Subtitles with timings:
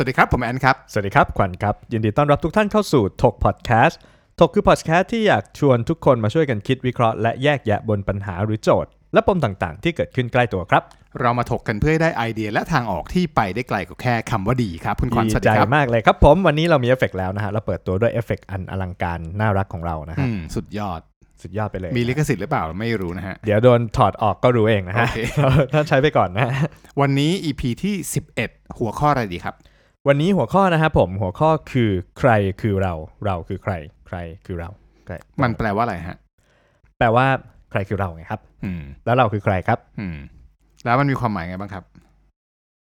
[0.00, 3.98] สวัสดีครับ ผมแอนครับ สวัสดีครับ ขวัญครับ ยินดีต้อนรับทุกท่านเข้าสู่ถกพอดแคสต์
[4.40, 10.82] ถกคือพอดแคสต์ที่อยากชวนทุกคนมาช่วยกันคิดวิเคราะห์และแยกแยะบนปัญหาหรือโจทย์ และปมต่างๆ ที่เกิดขึ้นใกล้ตัวครับ
[11.20, 21.00] เรามาถกกันเพื่อให้ได้ไอเดียและทางออกที่ไปได้ไกลกว่าแค่คำว่าดีครับ คุณขวัญดีสวัสใจดีครับมากเลยครับผมวันนี้เรามีเอฟเฟกต์แล้วนะฮะเราเปิดตัวด้วยเอฟเฟกต์อันอลังการน่ารักของเรานะอืฮะมสุดยอด
[21.42, 25.20] สุดยอดไปเลย มีลิขสิทธิ์หรือเปล่าไม่รู้นะฮะ เดี๋ยวโดนถอดออกก็รู้เองนะฮะโอเค
[25.72, 26.52] ท่านใช้ไปก่อนนะฮะ
[27.00, 27.94] วันนี้ EP ที่
[28.36, 29.54] 11 หัวข้ออะไรดีครับ
[30.06, 32.30] วันนี้หัวข้อนะครับผมหัวข้อคือใคร
[32.60, 32.94] คือเรา
[33.26, 33.72] เราคือใคร
[34.06, 34.16] ใคร
[34.46, 34.70] คือเรา
[35.06, 36.16] ใครมันแปลว่าอะไรฮะ
[36.98, 37.26] แปลว่า
[37.70, 40.16] ใครคือเราไงครับ อืม แล้วเราคือใครครับ อืม
[40.84, 41.84] แล้วมันมีความหมายไงบ้างครับ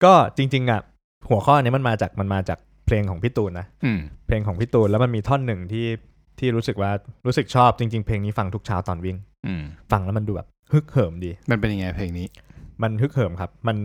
[0.05, 0.81] ก็จริง ๆอะ
[1.29, 5.87] หัวข้อนี้มันมาจากมันมาจากเพลงของพี่ตูนนะอืม เพลงของพี่ตูนแล้วมันมีท่อนหนึ่งที่
[6.39, 6.91] ที่รู้สึกว่า
[7.27, 12.27] รู้สึกชอบจริง ๆ เพลงนี้ฟังทุกเช้าตอนวิ่ง อืม ฟังแล้วมันดูแบบฮึกเหิมดี มันเป็นยังไงเพลงนี้
[12.83, 13.77] มันฮึกเหิมครับ มัน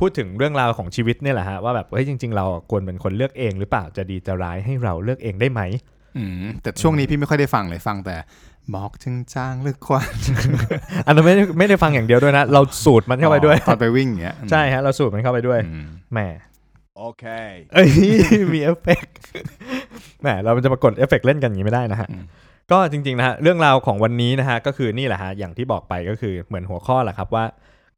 [0.00, 5.60] พูดถึงเรื่องราวของชีวิตเนี่ยแหละฮะว่าแบบเฮ้ยจริง ๆ เราควรเป็นคนเลือกเองหรือเปล่าจะดีจะร้ายให้เราเลือกเองได้ไหม
[6.16, 8.16] อืมแต่ช่วงนี้พี่ไม่ค่อยได้ฟังเลยฟังแต่
[8.70, 10.16] หมอกจึงจางหรือควัน
[11.06, 16.20] อันนั้นไม่ได้ไม่ได้ฟังอย่างเดียวด้วยนะ เราสูดมันเข้าไปด้วยตอนไปวิ่งอย่างเงี้ยใช่ฮะเราสูดมันเข้าไปด้วยอืมแหม
[17.10, 17.50] Okay.
[17.74, 17.88] เอ้ย
[18.52, 19.16] มีเอฟเฟกต์
[20.22, 22.24] แหมเราจะมากดเอฟเฟกต์เล่นกันอย่างนี้ไม่ได้นะฮะอืม
[22.72, 27.44] ก็จริงๆนะฮะเรื่องราวของวันนี้นะฮะก็คือนี่แหละฮะอย่างที่บอกไปก็คือเหมือนหัวข้อแหละครับว่า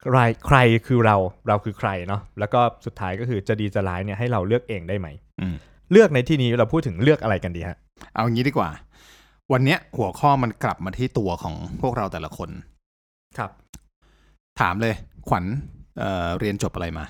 [0.02, 1.16] ใครใครคือเรา
[1.48, 5.08] เราคือใครเนาะแล้วก็สุดท้ายก็คือจะดีจะร้ายเนี่ยให้เราเลือกเองได้ไหม
[5.40, 5.54] อืม
[5.92, 7.76] เลือกในที่นี้เราพูดถึงเลือกอะไรกันดีฮะ
[8.14, 8.70] เอางี้ดีกว่า
[9.52, 12.50] วันเนี้ยหัวข้อมันกลับมาที่ตัวของพวกเราแต่ละคน
[13.38, 13.50] ครับ
[14.60, 14.94] ถามเลย
[15.28, 15.44] ขวัญ
[15.98, 17.04] เอ่อเรียนจบอะไรมา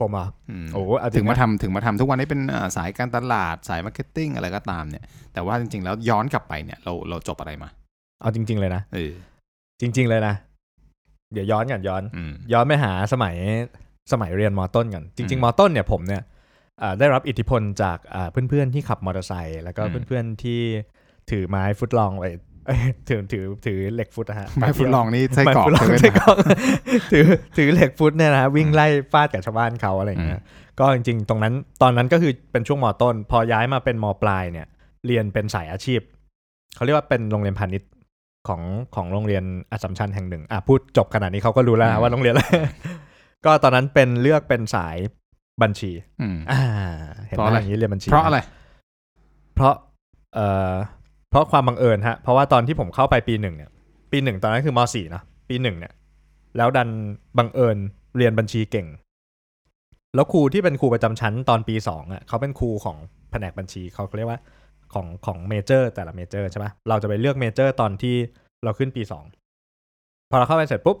[0.00, 7.68] ผมอะอืมโอ้เอาจริถึงงนะมาทำถึงมาทำทุกวันนี้เป็นอ่าสายการตลาดสาย marketing อะไรก็ตามเนี่ย แต่ว่าจริง ๆ แล้วย้อนกลับไปเนี่ยเราเราจบอะไรมา
[8.20, 9.12] เอาจริง ๆ เลยนะเออ
[9.80, 10.34] จริง ๆ เลยนะ
[11.32, 13.36] เดี๋ยวย้อนกันย้อนอืมย้อนไปหาสมัย
[14.12, 16.22] สมัยเรียนมต้นกันจริงอืมๆมต้นเนี่ยผมเนี่ย
[16.82, 20.60] อ่าได้รับอิทธิพลจากอ่าเพื่อนๆที่ขับมอเตอร์ไซค์แล้วก็อืมเพื่อนๆที่
[21.30, 22.24] ถือไม้ footlong ไป
[22.66, 26.36] เอ้ยถือถือถือเหล็กฟุตนะฮะไม้ footlong นี่ไส้ไม้กรอก footlong เซเว่นไส้นะกรอก
[27.12, 27.24] ถือ
[27.56, 30.42] ถือเหล็กฟุตเนี่ยนะฮะวิ่งไล่ฟาดกับชาวบ้านเขาอะไรอย่างเงี้ย
[30.80, 34.66] ก็จริงๆ ตรงนั้นตอนนั้นก็คือเป็นช่วงมต้น พอย้ายมาเป็นมปลายเนี่ย
[35.06, 36.00] เรียนเป็นสายอาชีพ
[36.74, 37.88] เขาเรียกว่าเป็นโรงเรียนพาณิชย์
[38.48, 38.62] ของ
[38.94, 42.44] ของโรงเรียนอัสสัมชัญแห่งหนึ่งอะพูดจบขนาดนี้เขาก็รู้แล้วนะว่าโรงเรียนอะไร
[43.44, 44.96] ก็ตอนนั้นเป็นเลือกเป็นสาย
[45.62, 46.62] บัญชีอืมอ่า
[47.26, 48.38] เห็นเพไหราะมอะไรอย่างนี้เรียนบัญชี เพราะอะไร
[49.54, 49.74] เพราะ
[50.34, 50.74] เอ่อ
[51.30, 53.70] เพราะความบังเอิญฮะ เพราะว่าตอนที่ผมเข้าไปปีหนึ่งเนี่ย
[54.12, 55.92] ปีหนึ่งตอนนั้นคือมสี่เนอะปีหนึ่งเนี่ย
[56.56, 56.88] แล้วดัน
[57.38, 57.78] บังเอิญ
[58.16, 58.86] เรียนบัญชีเก่ง
[60.14, 62.96] แล้วครูที่เป็นครูประจำชั้นตอนปีสองอะเขาเป็นครูของ
[63.30, 64.40] แผนกบัญชีเขาเรียกว่า
[64.94, 68.16] ของของเมเจอร์แต่ละเมเจอร์ใช่ปะเราจะไปเลือกเมเจอร์ตอนที่
[68.64, 69.24] เราขึ้นปีสอง
[70.30, 70.98] พอเราเข้าไปเสร็จปุ๊บ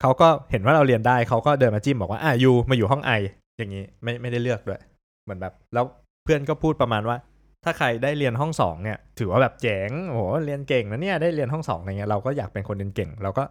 [0.00, 3.12] เขาก็เห็นว่าเราเรียนได้เขาก็เดินมาจิ้มบอกว่าอะยูมาอยู่ห้องไอ
[3.58, 4.80] อย่างนี้ไม่ไม่ได้เลือกด้วย
[5.24, 5.84] เหมือนแบบ แล้ว
[6.24, 7.16] เพื่อนก็พูดประมาณว่า
[7.64, 13.44] ถ้าใครได้เรียนห้องสองเนี่ย ถือว่าแบบเจ๋งโอ้โหเรียนเก่งนะเนี่ยได้เรียนห้องสองอะไรเงี้ยเราก็อยากเป็นคนเรียนเก่งเราก็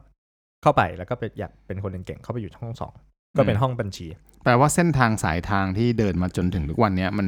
[0.64, 2.94] เข้าไปแล้วก็ไปอยากเป็นคนเรียนเก่งเข้าไปอยู่ห้องสอง
[3.38, 4.08] ก็เป็นห้องบัญชี
[4.44, 7.28] แปลว่าเส้นทางสายทางที่เดินมาจนถึงทุกวันเนี้ยมัน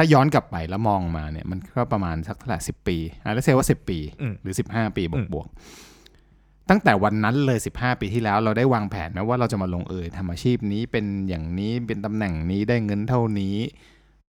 [0.00, 5.46] ถ้าย้อนกลับไปแล้วมองมาเนี่ยมันก็ประมาณสักเท่าไหร่สิบปีอะแล้วเซว่าสิบปีอืมหรือสิบห้าปีบอืวกมบวก
[6.70, 13.56] ตั้งแต่วันนั้นเลยสิบห้าปีที่แล้วเราได้วางแผนไหมว่าเราจะมาลงเอยทำอาชีพนี้เป็นอย่างนี้เป็นตำแหน่งนี้ได้เงินเท่านี้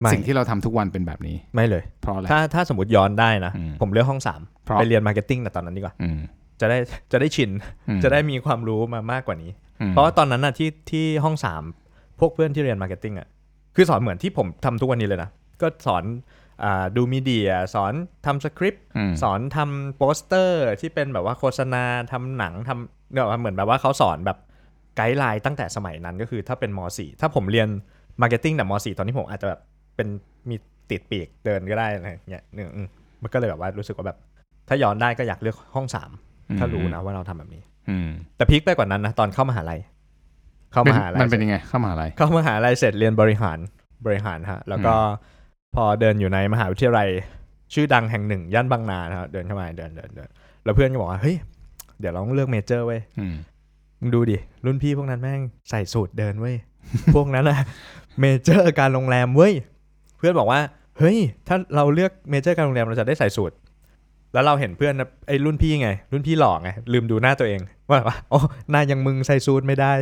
[0.01, 6.19] ไม่สิ่งที่เราทำทุกวันเป็นแบบนี้ ไม่เลยเพราะอะไรถ้าถ้าสมมติย้อนได้นะอืมผมเลือกห้องสามเพราะไปเรียน marketing แต่ตอนนั้นดีกว่าอืม
[6.61, 6.79] จะได้
[7.13, 7.51] จะได้ชิน
[7.89, 11.63] อืมจะได้มีความรู้มามากกว่านี้อืมเพราะว่าตอนนั้นน่ะที่ที่ห้องสาม
[12.21, 13.29] พวกเพื่อนที่เรียน marketing อะ
[13.75, 15.31] คือสอนเหมือนที่ผมทำทุกวันนี้เลยนะ
[15.63, 16.05] ก็สอน
[16.65, 17.93] อ่าดู media สอน
[18.27, 24.39] ทำสคริปต์อืมสอนทำโปสเตอร์ที่เป็นแบบว่าโฆษณาทำหนังทำเนี่ยเหมือนแบบว่าเขาสอนแบบ
[24.97, 27.69] guideline ตั้งแต่สมัยนั้นก็คือถ้าเป็นม .4 ถ้าผมเรียน
[28.21, 29.61] marketing แต่ม .4 ตอนนี้ผมอาจจะแบบ
[29.97, 30.09] เป็น
[30.49, 30.57] มี
[30.91, 32.89] ติดปีกเดินก็ได้อะไรอย่างเงี้ยหนึ่งอืม
[33.23, 34.19] มันก็เลยแบบว่ารู้สึกว่าแบบ
[34.69, 36.11] ถ้าย้อนได้ก็อยากเลือกห้องสาม
[36.59, 39.81] ถ้ารู้นะว่าเราทำแบบนี้ อืมแต่ peak ไปกว่านั้นนะตอนเข้ามหาลัย
[40.73, 43.59] เข้ามหาลัยมันเป็นยังไงเข้ามหาลัยเข้ามหาลัยเสร็จเรียนบริหาร
[44.07, 44.95] บริหารฮะแล้วก็
[45.75, 47.09] พอเดินอยู่ในมหาวิทยาลัย
[47.75, 50.29] ชื่อดังแห่งหนึ่ง ย่านบางนานะครับเดินเข้ามาเดินเดินเดิน
[50.65, 51.37] แล้วเพื่อนก็บอกว่าเฮ้ย
[52.01, 53.35] เดี๋ยวเราต้องเลือก major เว้ยอืม
[54.01, 56.55] มึงดูดิ รุ่นพี่พวกนั้นแม่งใส่สูทเดินเว้ย
[57.15, 57.59] พวกนั้นอะ
[58.21, 59.53] major การโรงแรมเว้ย
[60.19, 60.61] เพื่อนบอกว่า
[60.99, 61.17] เฮ้ย
[61.49, 63.55] ถ้าเราเลือก major การโรงแรมเราจะได้ใส่สูท
[64.35, 67.61] แล้วเราเห็นเพื่อนนะไอ้รุ่นพี่ไง รุ่นพี่หล่อไง ลืมดูหน้าตัวเอง
[67.91, 69.93] ว่าว่าอ๋อหน้ายังมึงใส่สูทไม่ได้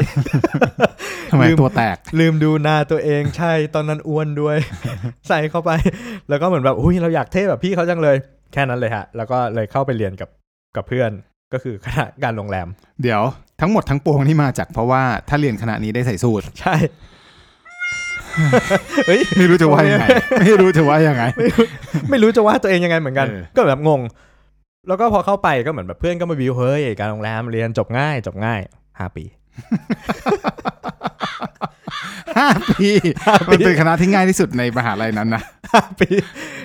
[1.30, 4.56] ทำไมลืมตัวแตก ลืมดูหน้าตัวเองใช่ตอนนั้นอ้วนด้วย
[5.28, 5.70] ใส่เข้าไป
[6.28, 8.16] แล้วก็เหมือนแบบอุ้ยเราอยากเท่แบบพี่เขาจังเลย
[8.52, 10.30] แค่นั้นเลยฮะ แล้วก็เลยเข้าไปเรียนกับ
[10.76, 11.10] กับเพื่อน
[11.52, 12.68] ก็คือคณะการโรงแรม
[13.02, 13.22] เดี๋ยว
[13.60, 16.74] ทั้งหมดทั้งปวงนี่มาจากเพราะว่าถ้าเรียนคณะนี้ได้ใส่สูตร ใช่
[19.06, 20.06] เฮ้ยไม่รู้จะว่ายังไง
[20.40, 21.24] ไม่รู้จะว่ายังไง
[22.10, 24.00] ไม่รู้จะว่าตัวเองยังไงเหมือนกันเออก็แบบงง
[24.88, 28.60] แล้วก็พอเข้าไปก็เหมือนแบบเพื่อนก็มาวิวเฮ้ยการโรงแรมเรียนจบง่าย จบง่าย
[28.98, 29.24] ห้าปี
[32.38, 32.88] ห้าปี
[33.50, 35.42] มันเป็นคณะที่ง่ายที่สุดในมหาลัยนั้นนะ
[35.72, 36.08] ห้าปี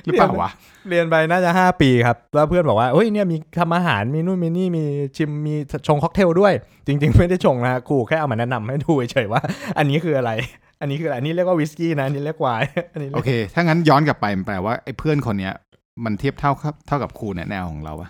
[0.04, 0.52] หรือเปล่าวะ
[0.90, 4.84] เรียนไปน่าจะห้าปีครับ แล้วเพื่อนบอกว่าเฮ้ยเนี่ยมีทำอาหารมีนู่นมีนี่มี
[5.18, 5.56] ชิมมี
[5.88, 6.54] ชงค็อกเทลด้วย
[6.88, 9.42] จริง ๆ ไม่ได้ชงนะครูแค่เอามาแนะนำให้ดูเฉยๆว่า
[9.78, 10.32] อันนี้คืออะไร
[10.82, 15.54] อันนี้คืออะไรอันนี้เรียกว่าวิสกี้นะอันนี้เรียกไวน์อันนี้โอเรียกเค ถ้างั้นย้อนกลับไปมันแปลว่าไอ้เพื่อนคนเนี้ย
[16.06, 18.10] มันเทียบเท่าครับเท่ากับครูแนะแนวของเราปะ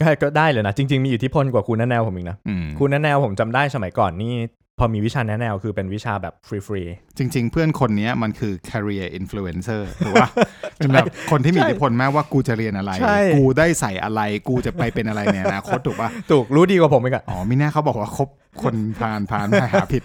[0.00, 4.32] ก็ก็ได้เลยนะจริง ๆมีอิทธิพลกว่าครูแนะแนวผมอีกนะอืมครูแนะแนวผมจำได้สมัยก่อนนี่
[4.80, 6.82] พอมีวิชาแนะแนวคือเป็นวิชาแบบฟรี
[7.18, 10.28] จริง ๆ เพื่อนคนเนี้ยมันคือ career influencer ถูกปะ
[10.76, 18.28] เป็นแบบคนที่มีอิทธิพลมากว่ากูจะเรียนอะไรใช่กูได้ใส่อะไร กูจะไปเป็นอะไรในอนาคตถูกปะๆถูก รู้ดีกว่าผมอีกอะอ๋อมิน่าเขาบอกว่าคบ
[18.62, 20.02] คนพานพานไม่หาผิด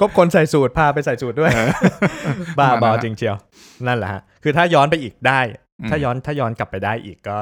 [0.00, 1.50] ก็คนใส่สูตรพาไปใส่สูตรด้วย
[2.58, 3.36] บ้าประบมาอณนั้นจริงเชียว
[3.86, 5.40] นั่นแหละฮะ คือถ้าย้อนไปอีกได้
[5.80, 7.36] อืมถ้าย้อนถ้าย้อนกลับไปได้อีกก็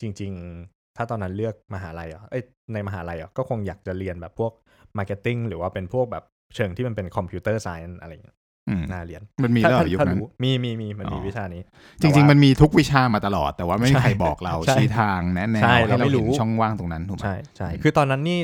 [0.00, 0.32] จริง
[0.64, 2.42] ๆ ถ้าตอนนั้นเลือกมหาลัยเหรอเอ้ย
[2.72, 4.52] ในมหาลัยเหรอก็คงอยากจะเรียนแบบพวก
[4.98, 6.24] marketing หรือว่าเป็นพวกแบบ
[6.54, 8.36] เชิงที่มันเป็น computer science อะไรอย่างเงี้ย
[8.68, 11.62] อืมน่าเรียน มันมีถ้าแล้วเหรถ้าอยุคถ้านั้นรู้มีมีมีมันมีอ๋อวิชานี้
[12.00, 18.38] จริง ๆ มันมีทุกวิชามาตลอด แต่ว่าไม่มีใช่ใครบอกเราใช่ชี้ทางแนะแนวใช่ให้เราเราไม่รู้เห็นช่องว่างตรงนั้นถูกไหมใช่ใช่อืมคือตอนนั้นนี่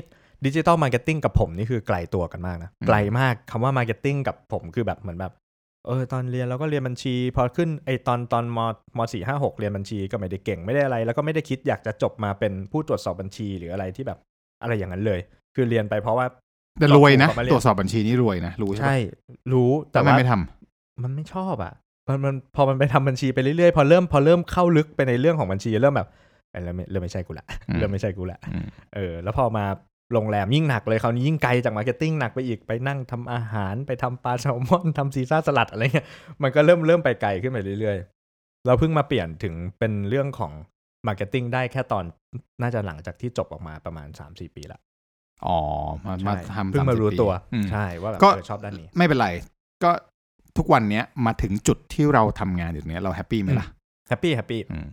[0.46, 5.32] digital marketing กับผมนี่คือไกลตัวกันมากนะอืมไกลมากคำว่า marketing กับผมคือแบบเหมือนแบบ
[5.86, 8.58] เออตอนเรียนเราก็เรียนบัญชี พอขึ้นไอตอนตอนม
[8.96, 14.18] มสี่ห้าหกเรียนบัญชีก็ไม่ได้เก่งไม่ได้อะไร แล้วก็ไม่ได้คิดอยากจะจบมาเป็นผู้ตรวจสอบบัญชีหรืออะไรที่แบบ
[14.62, 15.20] อะไรอย่างนั้นเลย
[15.54, 16.26] คือเรียนไปเพราะว่า
[16.80, 21.72] แต่รวยนะเรามาเรียนตรวจสอบบัญชีนี่รวยนะรู้ใช่ใช่ปะรู้แต่แต่ไม่ว่าไม่ทำมันไม่ชอบอะ
[22.08, 26.08] มันมันพอมันไปทำบัญชีไปเรื่อยๆพอเริ่มพอเริ่มเข้าลึกไปในเรื่องของบัญชีเริ่มแบบ
[26.52, 29.64] เอ้ยเริ่มไม่เริ่มไม่ใช่กูละอืมเริ่มไม่ใช่กูละอืมเออ แล้วพอมา
[30.12, 36.06] โรงแรมยิ่งหนักเลยคราวนี้ยิ่งไกลจาก marketing หนักไปอีกไปนั่งทำอาหารไปทำปลาแซลมอนทำ Caesar salad อะไรเงี้ย
[36.42, 40.52] มันก็เริ่มเริ่มไปไกลขึ้นไปเรื่อยๆ เราเพิ่งมาเปลี่ยนถึงเป็นเรื่องของ
[41.06, 42.04] marketing ได้แค่ตอน
[42.62, 44.80] น่าจะหลังจากที่จบออกมาประมาณ 3-4 ปีละ
[45.46, 45.58] อ๋อ
[46.06, 49.28] มามาใช่ทำเพิ่งมา30รู้ปีตัวอืมใช่ว่าแบบก็เออชอบด้านนี้ ไม่เป็นไร
[49.84, 49.90] ก็
[50.56, 53.66] ทุกวันเนี้ยมาถึงจุดที่เราทำงานอยู่เนี้ยเรา happy ไหมล่ะ
[54.08, 54.86] happy happy อืม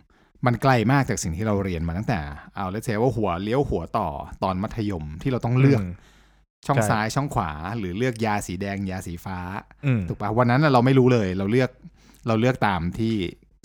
[0.45, 2.19] มันไกลมากจากสิ่งที่เราเรียนมาตั้งแต่
[2.55, 4.09] เอา let's say ว่าหัวเลี้ยวหัวต่อ
[4.43, 5.81] ตอนมัธยมที่เราต้องเลือก
[6.67, 9.37] ช่องใช่ซ้ายช่องขวา หรือเลือกยาสีแดงยาสีฟ้า
[9.85, 11.69] อืมถูกปะวันนั้นน่ะเราไม่รู้เลย เราเลือก
[12.27, 13.13] เราเลือกตามที่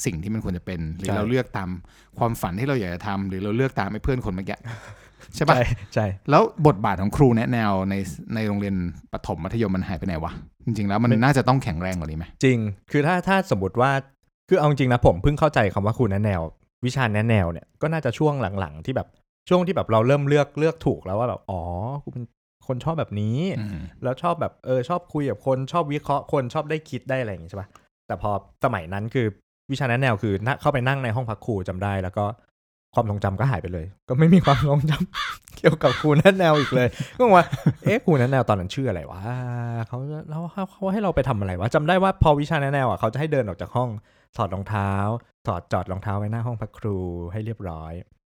[0.04, 1.70] สิ่งที่มันควรจะเป็น หรือใช่เราเลือกตาม
[2.18, 4.58] ความฝันที่เราอยากจะทำหรือเราเลือกตามไอ้เพื่อนคนเมื่อกี้
[5.36, 5.64] ใช่ปะใช่
[5.94, 7.94] ใช่ แล้วบทบาทของครูแนะแนวใน
[8.34, 8.76] ในโรงเรียน
[9.12, 10.32] ประถมมัธยมมันหายไปไหนวะ
[10.66, 12.58] จริง ๆ แล้วมันไม่น่าจะต้องแข็งแรงกว่านี้ไหมจริง
[12.90, 13.90] คือถ้าถ้าสมมติว่า
[14.48, 16.40] คือเอาจริงนะผมเพิ่งเข้าใจคำว่าครูแนะแนว
[16.86, 19.08] วิชาแนะแนวเนี่ยก็น่าจะช่วงหลังๆ ที่แบบ
[19.48, 21.60] ช่วงที่แบบเราเริ่มเลือกเลือกถูกแล้วว่าแบบอ๋อ
[22.04, 22.24] กูเป็น
[22.66, 27.68] คนชอบแบบนี้อืมแล้วชอบแบบเออชอบคุยกับคนชอบวิเคราะห์คนชอบได้คิดได้อะไรอย่างงี้ใช่ปะ
[28.06, 28.30] แต่พอ
[28.64, 29.26] สมัยนั้นคือ
[29.70, 32.24] วิชาแนะแนวคือนะเข้าไปนั่งในห้องพักครูจำได้ แล้วก็
[32.94, 37.44] ความทรงจำก็หายไปเลย ก็ไม่มีความทรงจำเกี่ยวกับครูแนะแนวอีกเลยก็งงว่า
[37.84, 39.20] เอ๊ะครูแนะแนวตอนนั้นชื่ออะไรวะ
[39.88, 39.98] เขา
[40.28, 43.90] แล้วเขาเขาให้เราไปทำอะไรวะจำได้ว่าพอวิชาแนะแนวอะเขาจะให้เดินออกจากห้อง
[44.36, 44.92] ถอดรองเท้า
[45.46, 46.96] ถอดจอดรองเท้าไว้หน้าห้องพักครู
[47.32, 47.92] ให้เรียบร้อย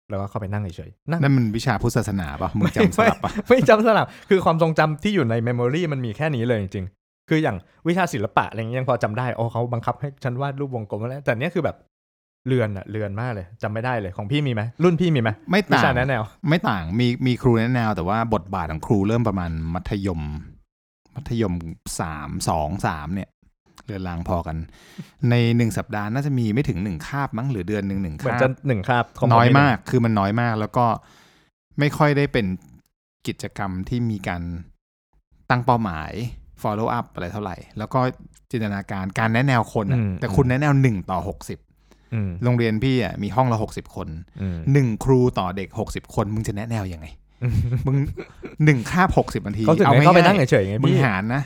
[0.09, 11.75] แล้วก็เข้าไปนั่งเฉยๆนั่งนั่นมันวิชาพุทธศาสนาปะมึงจำสลับปะไม่จำสลับคือความทรงจำที่อยู่ใน memory มันมีแค่นี้เลยจริงๆคืออย่างวิชาศิลปะอะไรเงี้ยยังพอจำได้โอ้เขาบังคับให้ฉันวาดรูปวงกลมแล้วแต่เนี้ยคือแบบ
[12.47, 20.21] เลือนอะเลือนมากเลยจำไม่ได้เลยของพี่มีไหมรุ่นพี่มีไหมไม่วิต่าชางแนะแนว ไม่ต่างมีมีครูแนะแนว แต่ว่าบทบาทของครูเริ่มประมาณมัธยม
[21.15, 21.53] มัธยม
[21.99, 23.29] สามสองสามเนี่ย
[23.85, 24.57] เรือนรางพอกัน
[25.29, 30.85] ในหนึ่งสัปดาห์น่าจะมีไม่ถึงหนึ่งคาบมั้งหรือเดือนหนึ่งหนึ่งเหมือนคาจะบหนึ่งครับขงผน้อยหงมากคือมันน้อยมาก แล้วก็
[31.79, 32.45] ไม่ค่อยได้เป็น
[33.27, 34.41] กิจกรรมที่มีการ
[35.49, 36.11] ตั้งเป้าหมาย
[36.61, 37.99] follow up อะไรเท่าไหร่ แล้วก็
[38.51, 41.68] จินตนาการการแนะแนวคนอะแต่คุณแนะแนวหนึ่งต่อหกสิบอืม
[42.43, 44.07] โรงเรียนพี่อะมีห้องละหกสิบคน
[44.41, 47.07] อืมหนึ่งครูต่อเด็กหกสิบคนมึงจะแนะแนวยังไง
[47.87, 47.97] มึง
[48.65, 51.43] หนึ่งคาบหกสิบนาทีเขาถึงเอาให้เข้าไปนั่งง่ายเฉยๆไงๆมึงพี่หารนะ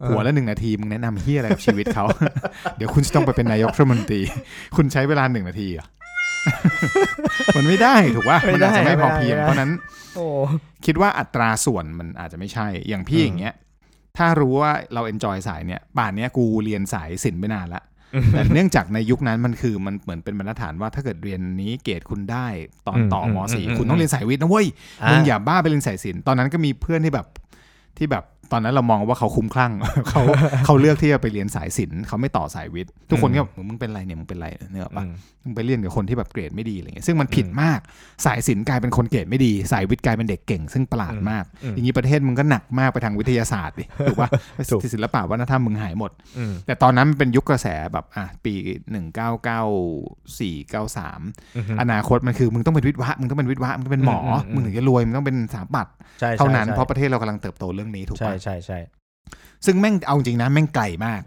[0.00, 2.04] เออหัวละหนึ่งนาทีมึงแนะนำเฮียอะไรกับชีวิตเขา
[2.76, 4.20] เดี๋ยวคุณจะต้องไปเป็นนายกรัฐมนตรี
[4.76, 5.88] คุณใช้เวลาหนึ่งนาทีเหรอะ
[7.56, 9.70] มันไม่ได้ถูกว่าไม่มันได้อาจจะไม่พอไม่ได้เพียงไม่ได้เพราะฉะนั้น
[10.14, 10.24] โอ้
[10.86, 13.54] คิดว่าอัตราส่วนมันอาจจะไม่ใช่ อย่างพี่อืมอย่างเงี้ย
[14.16, 17.82] ถ้ารู้ว่าเรา enjoy สายเนี้ยป่านเนี้ยกูเรียนสายศิลป์ไปนานละ
[18.32, 22.46] แต่เนื่องจากในยุคนั้นมันคือมันเหมือนเป็นบรรทัดฐานว่าถ้าเกิดเรียนนี้เกรดคุณได้
[22.86, 24.66] ตอนต่อมสี่คุณต้องเรียนสายวิทย์นะเว้ย
[25.10, 27.26] มึงอย่าบ้าไปเรียนสายศิลป์ตอนนั้นก็มีเพื่อนที่แบบ
[27.98, 29.72] ที่แบบ ตอนนั้นเรามองว่าเขาคลุ้มคลั่ง
[30.10, 30.22] เขา
[30.66, 35.12] เขาเลือกที่จะไปเรียนสายศิลป์เขาไม่ต่อสายวิทย์ ทุกคนก็บอกมึงเป็นไรเนี่ยมึงเป็นไรเนี่ยปะอืม
[35.44, 37.80] มึงไปเรียนกับคนที่แบบเกรดไม่ดีอะไรเงี้ยซึ่งมันผิดมาก
[38.26, 44.28] สายศิลป์กลายเป็นคนเกรดไม่ดี สายวิทย์กลายเป็นเด็กเก่ง ซึ่งประหลาดมากอืมอย่างนี้ประเทศมึงก็หนักมากไปทางวิทยาศาสตร์ดิถูกปะ
[44.70, 48.52] ถูกศิลปะวัฒนธรรมมึงหายหมดอืมแต่ตอนนั้นมันเป็นยุคกระแสแบบอะปี
[48.90, 49.62] หนึ่งเก้าเก้า
[50.38, 51.20] สี่เก้าสาม
[51.56, 58.78] อืมอนาคตมันคือมึงต้องเป็นวิทย์วะมึงต้องเป็นวิทย์วะมึงต้องเป็นหมออมอืมมึงถึงจะรวยมึงต้องเป็นสถาปัตย์ใช่เท่านั้นใช่เพราะประเทศเรากำลังเติบโตเรื่องนี้ถูกใช่ปะใช่ใช่
[59.66, 61.22] ซึ่งแม่งเอาจริงนะแม่งไกลมาก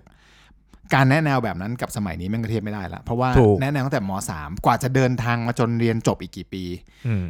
[0.94, 6.64] การแนะแนวแบบนั้นกับสมัยนี้แม่งกระเทียบไม่ได้ละเพราะว่าถูกแนะแนวตั้งแต่มสามกว่าจะเดินทางมาจนเรียนจบอีกกี่ปี
[7.08, 7.26] อืม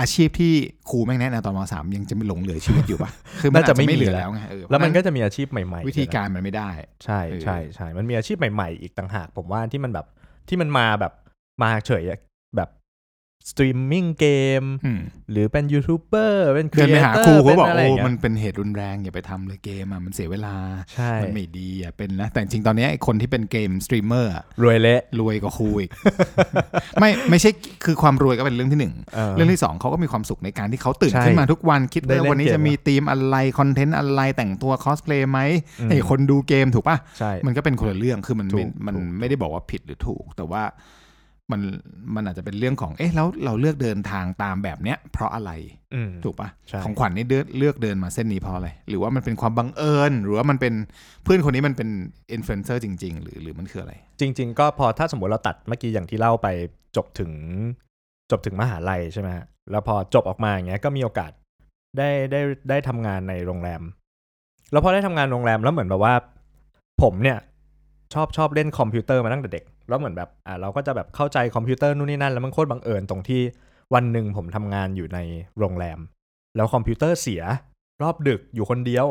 [0.00, 0.54] อาชีพที่
[0.90, 3.10] ครูแม่งแนะแนวตอนมสามยังจะไม่หลงเหลือชีวิตอยู่ปะ
[3.40, 6.70] คือมันน่าจะอาจจะไม่ไม่เหลือมีแล้วไงเออแล้วมันเพก็ราะฉะจะมีอาชีพใหม่ ๆ วิธีการมันไม่ได้
[7.04, 10.06] ใช่เออใช่ใช่มันมีอาชีพใหม่ ๆ อีกต่างหาก ผมว่าที่มันแบบ
[10.48, 11.12] ที่มันมาแบบ
[11.62, 12.29] มาเฉยอะแบบ
[13.50, 14.26] สตรีมมิ่งเก
[14.62, 20.54] มอืมหรือเป็นยูทูบเบอร์เป็น creator เดิรีนเอไปหาครูเขาบอกเป็นอะไรอโอ้ย่างเงี้ยมันเป็นเหตุรุนแรง อย่าไปทำเลยเกมอะมันเสียเวลา
[20.94, 25.90] ใช่มันไม่ดีอะเป็นนะ แต่จริงๆตอนนี้ไอ้คนที่เป็น game streamer อะรวยเละรวยกว่าครูอีก
[27.00, 27.50] ไม่ไม่ใช่
[27.84, 35.38] คือความรวยก็เป็นเรื่องที่หนึ่งเออเรื่องที่สองเขาก็มีความสุขในการที่เขาตื่นใช่ขึ้นมาทุกวันคิดได้ว่าเล่นวันนี้เกมจะมีธีมอะไร content อะไรแต่งตัวคอสเพลย์ไหม
[35.80, 40.62] อืมให้คนดูเกมถูกปะใช่มันก็เป็นคนละเรื่องคือมันถูไม่กมันถูกไม่ได้บอกว่าผิดหรือถูก แต่ว่า
[41.52, 41.60] มัน
[42.14, 45.50] มันอาจจะเป็นเรื่องของเอ๊ะแล้วเราเลือกเดินทางตามแบบเนี้ย เพราะอะไร
[45.94, 50.74] อืมถูกปะใช่ของขวัญนี่เลือกเลือกเดินมาเส้นนี้เพราะอะไรหรือว่ามันเป็นความบังเอิญ หรือว่ามันเป็น
[51.24, 51.88] เพื่อนคนนี้มันเป็น
[52.32, 56.48] อินฟลูเอนเซอร์จริง ๆ หรือหรือมันคืออะไร จริง ๆ ก็พอถ้าสมมติเราตัดเมื่อกี้อย่างที่เล่าไป
[56.96, 57.32] จบถึง
[58.30, 61.32] จบถึงมหาลัยใช่ไหมฮะแล้วพอจบออกมาอย่างเงี้ยก็มีโอกาส
[61.98, 62.40] ได้ได้
[62.70, 63.82] ได้ทำงานในโรงแรม
[64.72, 66.14] แล้วพอได้ทำงานโรงแรมแล้วเหมือนแบบว่า
[67.02, 67.38] ผมเนี่ย
[68.14, 73.40] ชอบชอบเล่นคอมพิวเตอร์มาตั้งแต่เด็ก แล้วเหมือนแบบอ่าเราก็จะแบบเข้าใจคอมพิวเตอร์นู่นนี่นั่น แล้วมันโคตรบังเอิญตรงที่
[73.94, 75.18] วันหนึ่งผมทำงานอยู่ใน
[75.58, 75.98] โรงแรม
[76.56, 77.42] แล้วคอมพิวเตอร์เสีย
[78.02, 79.06] รอบดึกอยู่คนเดียว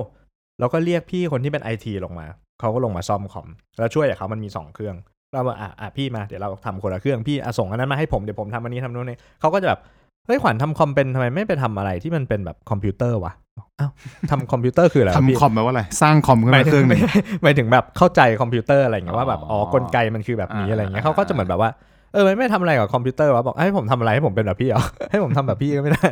[0.59, 2.27] แล้วก็เรียกพี่คนที่เป็นไอทีลงมา
[2.59, 4.95] เขาก็ลงมาซ่อมคอม แล้วช่วยเขามันมี 2 เครื่อง
[5.33, 9.79] เราบอกอะอะพี่มา เดี๋ยวเราทำคนละเครื่อง พี่อะส่งอันนั้นมาให้ผม เดี๋ยวผมทำอันนี้ทำนู่นนี่เขาก็จะแบบ
[10.25, 13.33] เฮ้ยขวัญทำคอมเป็นทำไมไม่ไปทำอะไรที่มันเป็นแบบคอมพิวเตอร์วะ
[13.79, 13.91] อ้าว
[14.31, 17.01] ทำคอมพิวเตอร์คืออะไรวะพี่ทำคอมแปลว่าอะไร สร้างคอมขึ้นหมายมาถึเครื่องหงนึ่ง
[17.43, 21.71] หมายถึงแบบเข้าใจคอมพิวเตอร์อะไรอย่างเงี้ยว่าแบบอ๋ออ๋อกลไกมันคือแบบนี้อ่า อะไรอย่างเงี้ยอ่าเขาก็จะเหมือนแบบว่า
[22.13, 26.07] เออไม่ไม่ทำอะไรกับคอมพิวเตอร์วะบอกให้ผมทำอะไรให้ผมเป็นแบบพี่เหรอ ให้ผมทำแบบพี่ก็ไม่ได้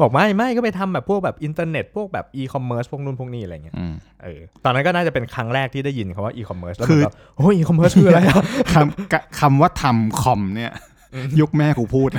[0.00, 8.36] บอกไม่ไม่ก็ไปทำแบบพวกแบบอินเทอร์เน็ตพวกแบบอีคอมเมิร์ซพวกนู่นพวกนี้อะไรเงี้ยอืม เออตอนนั้นก็น่าจะเป็นครั้งแรกที่ได้ยินคำว่าอีคอมเมิร์ซแล้วคืคืออแบบโอ้ยอีคอมเมิร์ซคืออะไรอะ
[8.74, 10.72] คำกะคำว่าทำคอมเนี่ย
[11.40, 12.10] ยุคแม่กูพูด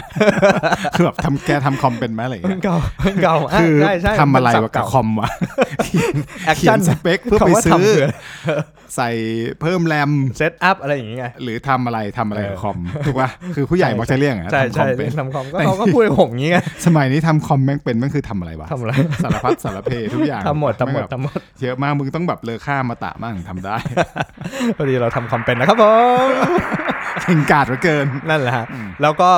[0.93, 5.29] คือแบบทำแกทำคอมเป็นไหมอะไรอย่างมัเงี้นยเก่ามันเก่าะคือใช่ใช่ทำอะไรมันวะศัพท์กับเก่าคอมวะ
[6.45, 8.01] แอคเขียชั่นนสเปคเพื่อไปคำว่าซื้อทำคือ
[8.95, 9.10] ใส่
[9.62, 18.93] เพิ่มแรมเซตอัพอะไรอย่างเงี้ยหรือทำอะไรทำอะไรกับเออคอมถูกป่ะคือผู้ใหญ่ใช่มักจะเรียกอย่างนั้นใช่ทำคอใช่มเป็นทำคอมก็เขาก็พูดกับผมอย่างงี้ไงสมัยนี้ทำคอมแม่งเป็นแม่งคือทำอะไรวะทำอะไร
[19.24, 23.75] สารพัดสารเพทุกอย่างทำหมดทำหมดแงแบบทำหมดเยอะมากมึงต้องแบบเลอค่ามาตะมั่งทำได้
[24.77, 25.86] พอดีเราทำคอมเป็นนะครับผ
[26.25, 26.90] ม
[27.22, 28.65] เก่งกาจเหลือเกินนั่นแหละฮะ
[29.01, 29.30] แล้วก็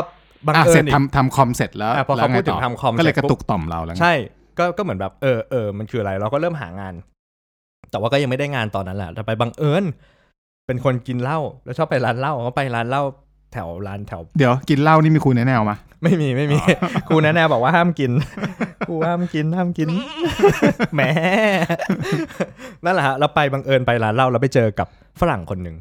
[0.47, 4.13] บังอะเอิเสร็ญจอีกทำทำคอมเสร็จแล้วอะพอแล้วเขาไงพูดถึต่งทำคอมก็เลยเสร็กจระตุกต่อมเราแล้วไงใช่
[4.59, 6.93] ก็ก็เหมือนแบบเออเออมันคืออะไรเราก็เริ่มหางาน
[7.91, 9.83] แต่ว่าก็ยังไม่ได้งานตอนนั้นแหละแต่ไปบังเอิญ
[10.67, 13.03] เป็นคนกินเหล้าแล้วชอบไปร้านเหล้าก็ไปร้านเหล้า
[13.53, 16.57] แถวร้านแถว เดี๋ยวกินเหล้านี่มีคุณแนะแนวมาไม่มีไม่มี
[17.07, 18.11] ครูแนะแนวบอกว่าห้ามกิน
[18.87, 19.89] ครูห้ามกินห้ามกิน
[20.93, 21.01] แหม
[22.85, 24.87] นั่นแหละฮะเราไปบังเอิญไปร้านเหล้าแล้วไปเจอกับ
[25.19, 25.75] ฝรั่งคนหนึ่ง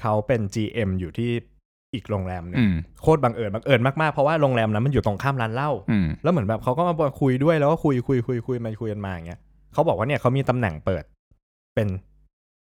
[0.00, 1.30] เขาเป็น GM อยู่ที่
[1.94, 9.40] อีกโรงแรมหนึงอืมโคตรบังเอิญบังเอิญมากๆ เพราะว่าโรงแรมนั้นมันอยู่ตรงข้ามร้านเหล้าอืมแล้วเหมือนแบบเขาก็มาคุยด้วยแล้วก็คุยคุยคุยคุยมาคุยกันมาอย่างเงี้ย
[9.72, 11.04] เขาบอกว่าเนี่ยเขามีตำแหน่งเปิด
[11.74, 11.88] เป็น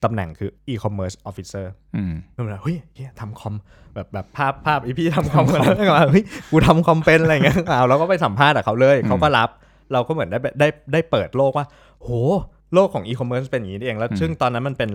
[0.03, 3.55] ตำแหน่งคือ e-commerce officer อืมแล้วมันแบบเฮ้ยเหี้ยทำคอม
[3.93, 9.49] แบบแบบภาพภาพไอพี่ทำคอมกันแล้วก็แบบเฮ้ยกูทำคอมเป็นอะไรเงี้ยเอาเราก็ไปสัมภาษณ์กับเขาเลยอืมเขาก็รับ
[9.93, 11.65] เราก็เหมือนได้ได้ได้เปิดโลกว่า
[11.99, 12.09] โห
[12.73, 14.89] โลกของอีคอมเมิร์ซเป็นอย่างนี้นี่เองแล้ว ซึ่งตอนนั้นมันเป็น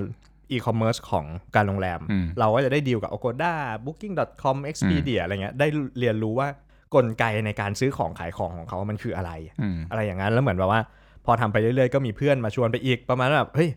[0.53, 1.25] อีคอมเมิร์ซของ
[1.57, 3.53] การโรงแรมอืมเราก็จะได้ดีลกับ Agoda
[3.85, 5.67] Booking.com Expedia อะไรเงี้ยได้
[5.99, 6.49] เรียนรู้ว่า
[6.95, 9.31] กลไกในการซื้อของขายของของเขามันคืออะไร
[9.61, 10.81] อืมอะไรอย่างนั้นแล้วเหมือนแบบว่า
[11.27, 13.71] พอทำไปเรื่อยๆก็มีเพื่อนมาชวนไปอีกประมาณว่าแบบเฮ้ย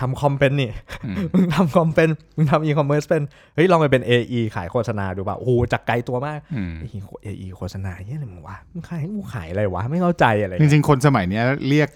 [0.00, 0.70] ทำคอมเป็นนี่
[1.04, 3.22] อืมมึงทำคอมเป็นมึงทำอีคอมเมิร์ซเป็น
[3.54, 6.72] เฮ้ยลองไปเป็น AE ขายโฆษณาดูป่ะโอ้โหจากไกลตัวมากอืม
[7.26, 11.88] AE โฆษณาเฮ้ยอะไรมึงวะมึงขายกูขายอะไรวะไม่เข้าใจอะไรจริงๆคนสมัยเนี้ยเรียก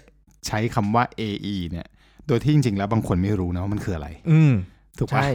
[0.47, 1.87] ใช้คำว่า AE เนี่ย
[2.27, 4.53] โดยที่จริงๆแล้วบางคนไม่รู้นะว่ามันคืออะไร อืม
[4.99, 5.29] ถูกปะ ใช่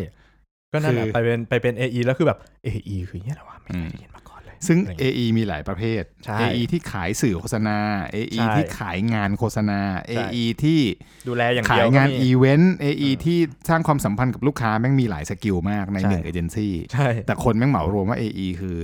[0.72, 7.76] ก็นั่นแหละคือ ไปเป็นไปเป็น AE แล้วคือแบบ AE คือเนี้ยอะไรวะไม่เคยได้ยินมาก่อนเลย ซึ่งอะไรเงี้ย AE มีหลายประเภท ใช่ AE ที่ขายสื่อโฆษณา
[8.14, 10.80] AE ใช่ที่ขายงานโฆษณาใช่ AE ที่
[11.28, 18.76] ดูแลอย่างเดียวก็มีขายงานอีเวนต์ AE ที่สร้างความสัมพันธ์กับลูกค้าแม่งมีหลาย skill มากในใช่ หนึ่งเอเจนซี่ใช่แต่คนแม่งเหมารวมว่า AE คือ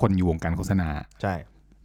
[0.00, 0.88] คนอยู่วงการโฆษณา
[1.22, 1.34] ใช่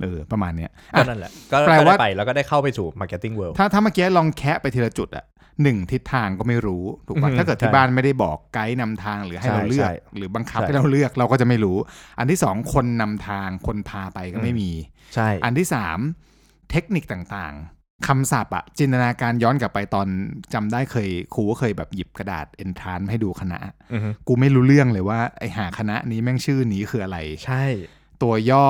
[0.01, 5.25] เออประมาณเนี้ยก็อะ นั่นแหละก็แปลก็ว่าได้ไปแล้วก็ได้เข้าไปสู่ marketing world ถ้าถ้าเมื่อกี้้ลองแคะไปทีละจุดอะ
[5.62, 11.77] หนึ่งทิศทางก็ไม่รู้ถูกป่ะอืมถ้าเกิดที่ใช่บ้านไม่ได้บอกไกด์นำทางหรือให้ใช่เราเลือกใช่หรือบังคับใช่ให้เราเลือกเราก็จะไม่รู้
[12.19, 14.72] อันที่สองคนนำทางคนพาไปก็ไม่มี
[15.15, 16.00] ใช่อันที่สาม
[16.72, 20.07] เทคนิคต่างๆคำศัพท์อะจินตนาการย้อนกลับไปตอน
[20.53, 23.60] จำได้เคยครูก็เคยแบบหยิบกระดาษเอนทรานให้ดูคณะ
[23.93, 27.63] อือฮึกูไม่รู้เรื่องเลยว่าไอหาคณะนี้แม่งชื่อนี้คืออะไร ใช่
[28.24, 28.67] ตัวย่อ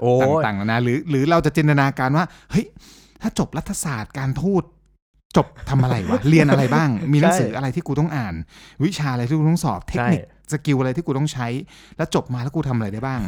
[0.00, 2.66] โอ้ยต่างๆนานาหรือหรือเราจะจินตนาการว่าเฮ้ย
[3.22, 4.64] ถ้าจบรัฐศาสตร์การทูต
[5.36, 8.34] จบทำอะไรวะ เรียนอะไรบ้าง มีหนังสืออะไรที่กูต้องอ่าน
[8.84, 10.22] วิชาอะไรที่กูต้องสอบ เทคนิค
[10.52, 11.46] สกิลอะไรที่กูต้องใช้
[11.96, 13.20] แล้วจบมาแล้วกูทำอะไรได้บ้าง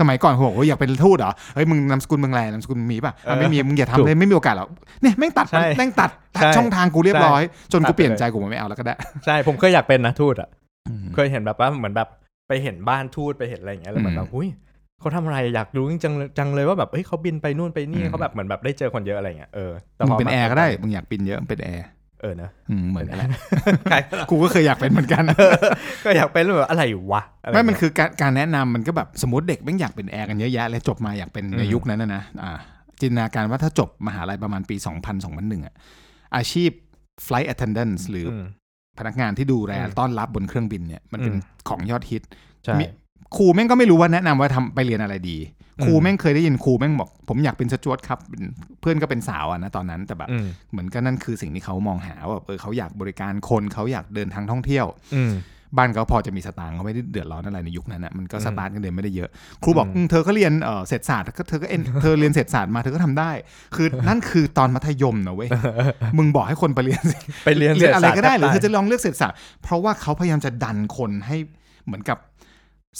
[0.00, 4.68] สมัยก่อนผมบอกว่าอยากเป็นทูตเหรอ เฮ้ยมึงนามสกุลมึงอะไรนามสกุลมึงมีป่ะอะ ไม่มีมึงอย่าทำเลยไม่มีโอกาสหรอก
[5.02, 7.42] เนี่ยแม่งตัดใช่แม่งตัดตัดใช่ช่องทางกูเรียบร้อย
[7.72, 8.94] จนตักูดไปเปลี่ยนเลยใจกูไม่เอาแล้วก็ได้
[9.24, 10.48] ใช่ ผมเคยอยากเป็นนะทูตอะ
[10.88, 12.08] อืมเคยเห็นแบบว่าเหมือนแบบ
[12.48, 14.48] ไปเห็นบ้านทูตไปเห็นอะไรอย่างเงี้ยแล้วเหมือนแบบอุ้ย
[15.04, 21.86] เขาทำอะไรอยากรู้จริงจังเลยจังเลยว่าแบบเฮ้ยเขาบินไปนู่นไปนี่อืมเขาแบบเหมือนแบบได้เจอคนเยอะอะไรเงี้ยเออแต่มึงมาเป็นแอร์ก็ได้มึงอยากบินเยอะมึงเป็นแอร์
[22.20, 23.28] เออนะอืมเหมือนกันแหละ
[23.90, 23.96] ใคร
[24.30, 25.24] กูก็เคยอยากเป็นเหมือนกัน
[26.04, 26.82] ก็อยากเป็นแบบอะไร
[27.12, 32.52] วะไม่มันเงี้ยคือการการแนะนำมันก็แบบสมมติเด็กแม่งอยากเป็นแอร์กันเยอะแยะเลยจบมาอยากเป็นในอืมยุคนั้นนะนะอ่า
[33.00, 35.74] จินตนาการว่าถ้าจบมหาลัยประมาณปี 2000 2001อะ
[36.36, 36.70] อาชีพ
[37.26, 38.44] flight attendant หรืออม
[38.98, 42.22] พนักงานที่ดูแลอืมต้อนรับบนเครื่องบินเนี่ยมันเป็นอืมของยอดฮิต
[42.64, 42.84] ใช่มี
[43.36, 45.38] ครูแม่งก็ไม่รู้ว่าแนะนำว่าทำไปเรียนอะไรดี
[45.78, 48.42] อืมครูแม่งเคยได้ยินครูแม่งบอก ผมอยากเป็นสจวตครับเป็น
[48.80, 54.86] เพื่อนก็เป็นสาวอะนะตอนนั้นแต่แบบอืมเหมือนก็นั่นคือสิ่งที่เขามองหาว่าแบบเออเขาอยากบริการคนเขาอยากเดินทางท่องเที่ยว
[55.16, 55.32] อืม
[55.78, 59.30] บ้านเขาพอจะมีสตางค์เขาไม่ได้เดือดร้อนอะไรในยุคนั้นนะมันก็อืมสตาร์ทกันเดินไม่ได้เยอะ
[59.62, 63.30] ครูบอกอืมอืมเธอก็เรียนเออเศรษฐศาสตร์ก็เธอก็เอ็นเธอเรียนเศรษฐศาสตร์มาเธอก็ทำได้
[63.76, 65.48] คือนั่นคือตอนมัธยมนะเว้ย
[66.18, 67.02] มึงบอกให้คนไปเรียน
[67.44, 71.36] ไปเรียนเรียนอะไรก็ได้หรือศเธสอตจะลองเลือกเศรษฐศาสตร์เพราะว่าเขาพยายามจะดันคนให้
[71.86, 72.18] เหมือนกับ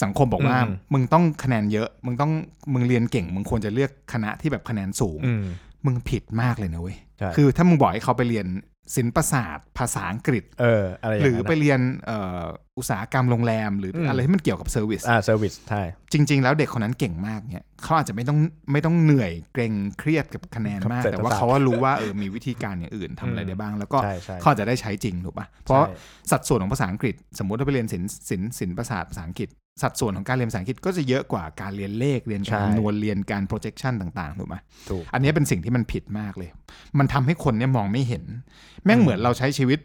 [0.02, 2.32] สังคมบอกว่าอืมมึงต้องคะแนนเยอะ มึงต้อง
[2.72, 5.44] มึงเรียนเก่ง มึงควรจะเลือกคณะที่แบบคะแนนสูงอืม
[5.86, 8.48] มึงผิดมากเลยนะเว้ยใช่คือถ้ามึงบอกให้เขาไปเรียน
[8.96, 12.42] ศิลปศาสตร์ภาษาอังกฤษเอออะไรอย่างนั้นหรือไปเรียนเอ่อ
[12.78, 15.82] อุตสาหกรรมโรงแรม หรืออมอะไรที่มันเกี่ยวกับ service อ่า service ใช่
[16.12, 18.38] จริง ๆ แล้วเด็กคนนั้นเก่งมากเนี่ยเขาอาจจะไม่ต้อง
[18.72, 25.94] ไม่ต้องเหนื่อยเกรงเครียดกับคะแนนมากครับแต่ว่าเศรษฐศาสตร์เขาว่ารู้ว่าเออมีวิธีการอย่างอื่นทำอะไรอืมได้บ้าง แล้วก็ใช่ใช่เขาอาจจะได้ใช้จริงถูกปะเพราะใช่
[26.30, 29.48] สัดส่วนของภาษาอังกฤษ สมมุติถ้าไปเรียนศิลป์ศิลป์ศิลปศาสตร์ภาษาอังกฤษ
[29.82, 34.56] สัดส่วนของการเรียนภาษาอังกฤษก็จะเยอะกว่าการเรียนเลขเรียนการคำนวณเรียนการ projection ต่างๆถูกไหม
[34.90, 36.50] ถูกอันนี้เป็นสิ่งที่มันผิดมากเลย
[36.98, 38.24] มันทำให้คนเนี่ยมองไม่เห็น
[38.84, 39.78] แม่งอืมเหมือนเราใช้ชีวิต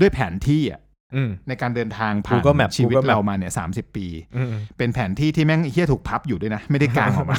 [0.00, 0.80] ด้วยแผนที่อะ
[1.14, 3.64] อืมในการเดินทางผ่าน Google Map ชีวิต Google Map เรามาเนี่ยสา
[3.96, 4.06] ปี
[4.36, 7.38] อืมเป็นแผนที่ที่แม่งเฮี้ยถูกพับอยู่ด้วยนะ ไม่ได้กางออกมา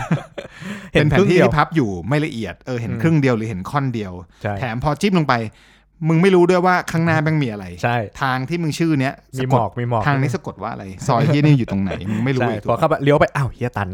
[0.94, 5.34] เห็นเป็นแผครึ่นงที่เดียวที่พับอยู่ไม่ละเอียดเออเห็นอืมครึ่งเดียวหรือเห็นค่อนเดียวใช่แถมพอจิ้มลงไป
[6.08, 13.90] มึงไม่รู้ด้วยว่าข้างหน้าแม่งมีอะไร ใช่ ทางที่มึงชื่อเนี้ยมีสะหกมดอกมีหมอกทางนี้สะกดว่าอะไร ซอยที่นี่อยู่ตรงไหนมึงไม่รู้ใช่เลยถูกพอปะเข้าไปเลี้ยวไปอ้าวเฮียตัน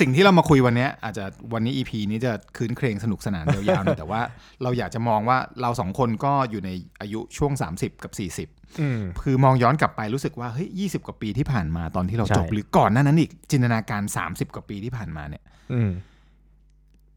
[0.00, 4.20] สิ่งที่เรามาคุยวันเนี้ยอาจจะวันนี้ EP นี้จะคืนเครงสนุกสนานยาวๆหน่อยแต่ว่า
[4.62, 8.08] เราอยากจะมองว่าเราสองคนก็อยู่ในอายุช่วง 30 กั
[8.42, 15.90] บ 40อืมคือมองย้อนกลับไปรู้สึกว่าเฮ้ยยีกว่าปีที่ผ่านมาตอนที่เราใช่จบหรือก่อนหน้านั้นอีกจินตนาการ 30 กว่าปีที่ผ่านมาเนี่ยอืม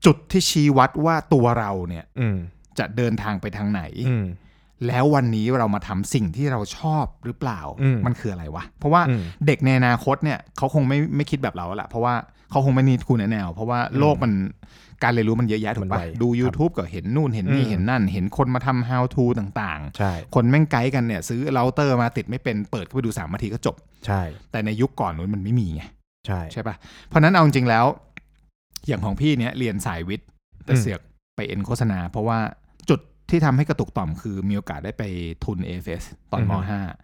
[0.06, 2.38] จุดที่ชี้วัดว่าตัวเราเนี่ยอืม
[2.80, 4.26] จะเดินทางไปทางไหนอืม
[4.88, 12.16] แล้ววันนี้เรามาทำสิ่งที่เราชอบหรือเปล่าอืมมันคืออะไรวะ เพราะว่าอืมเด็กในอนาคตเนี่ยเขาคงไม่ไม่คิดแบบเราแล้วละเพราะว่า
[12.52, 14.34] เขาคงไม่นิดคุณแนว เพราะว่าโลกมัน
[15.04, 25.82] การเรียนรู้มันเยอะแยะถูกปะมันไวดู YouTube ก็เห็นนู่นเห็นนี่อืมเห็นนั่น เห็นคนมาทำ how to ต่างๆใช่คนแม่งไกด์กันเนี่ย ซื้อเราเตอร์มาติดไม่เป็นเปิดเข้าไปดูสามนาทีก็จบ ใช่ แต่ในยุคก่อนนู้นมันไม่มีไง
[26.28, 26.76] ใช่ใช่ปะ
[27.08, 27.86] เพราะฉะนั้นเอาจริงๆแล้ว
[28.88, 30.28] อย่างของพี่เนี่ยเรียนสายวิทย์
[30.66, 31.00] แต่อืมเสือก
[31.36, 32.63] ไปเอ็นโฆษณา เพราะว่าจุด
[33.34, 35.04] ที่ทำให้กระตุกต่อมคือมีโอกาสได้ไป
[35.46, 36.54] ทุน AFS ตอนม.5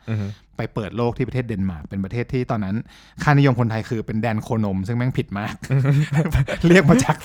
[0.09, 2.75] อือฮึ ไปเปิดโลกที่ประเทศเดนมาร์กเป็นประเทศที่ตอนนั้น
[3.23, 5.53] ค่านิยมคนไทยคือเป็นแดนโคนม ซึ่งแม่งผิดมาก
[6.67, 7.17] เรียกมาจาก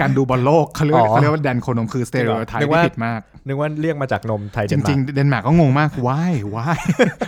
[0.00, 6.78] การดูบอลโลกเขาเรียกว่าอ๋อเขาเรียกว่าแดนโคนมคือสเต r ร o ไทนึป์กว่าที่ผิดมาก นึกว่าเรียกมาจากนมไทยจริงๆเดนมาร์กก็งงมาก why why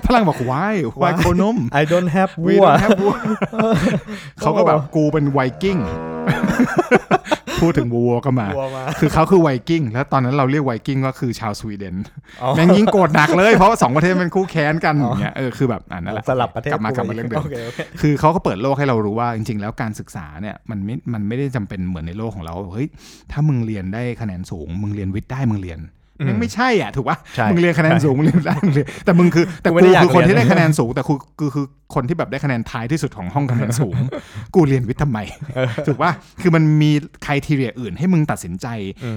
[0.07, 3.19] ฝรั่งบอก why why โคนมๆ I don't have We วัว don't have war
[4.41, 5.79] เขาก็แบบกูเป็นไวกิ้ง
[7.61, 11.97] พูดถึงวัวก็มาวัวมา คือเขาคือไวกิ้ง แล้วตอนนั้นเราเรียกไวกิ้งก็คือชาวสวีเดน
[12.43, 22.89] อ๋อแม่งยิ่งโกรธหนักเลยเพราะว่าสองประเทศเป็นคู่แค้นกันอย่างเงี้ยเออคือแบบอ่านั่นแหละสลับประเทศกลับมากลับมาเรื่องเดิมโอเคโอเคคือเขาก็เปิดโลกให้เรารู้ว่าจริง ๆ แล้วการศึกษาเนี่ยมันไม่มันไม่ได้จำเป็นเหมือนในโลกของเราเฮ้ย
[23.33, 33.97] ถ้ามึงเรียนได้คะแนนสูง มึงเรียนวิทย์ได้มึงเรียนอื มแม่งไม่ใช่อะถูกปะใช่มึงเรียนคะแนนสูงมึงเรียนได้มึงเรียนแต่มึงคือแต่กูกูไม่ได้อยากคือคนเรียนที่ได้คะแนนสูงแต่คือคือคือคนที่แบบได้คะแนนท้ายที่สุดของห้องคะแนนสูง
[34.55, 35.19] กูเรียนวิทย์ทำไม
[35.87, 36.91] ถูกป่ะคือมันมี
[37.25, 38.67] ใครทีเรียอื่นให้มึงตัดสินใจ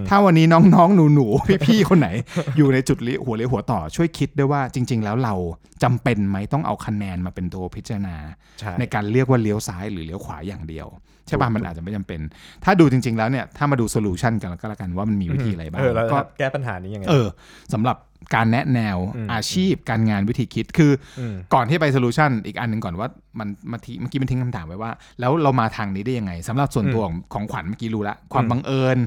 [0.09, 2.09] ถ้าวันนี้น้องๆหนูๆพี่ๆคนไหน
[2.57, 5.35] อยู่ในจุดเลี้ยวหัวเลี้ยวหัวต่อช่วยคิดด้วยว่าจริง ๆ แล้วเรา
[5.83, 8.15] จำเป็นไหมต้องเอาคะแนนมาเป็นตัวพิจารณา
[8.59, 10.87] ใช่ในการเรียกว่าเลี้ยวซ้ายหรือเลี้ยวขวาอย่างเดียว
[11.27, 12.19] ใช่ป่ะมันอาจจะไม่จำเป็น
[12.63, 17.27] ถ้าดูจริง ๆ แล้วเนี่ยถ้ามาดู solution กันก็แล้วกันว่ามันมีวิธีอะไรบ้างเออแล้วก็แก้ปัญหานี้ยังไงเออ
[17.73, 17.97] สำหรับ
[18.35, 23.07] การแนะแนวอืมอาชีพ การงานวิธีคิดคืออมก่อนที่ไป solution อีกอันหนึ่งก่อนว่า
[23.39, 28.97] มันเมื่อกี้เมื่อกี้มันทิ้งคำถามไว้ว่า แล้วเรามาทางนี้ได้ยังไงสำหรับส่วนตัวของของขวัญเมื่อกี้รู้ละความบังเอิญ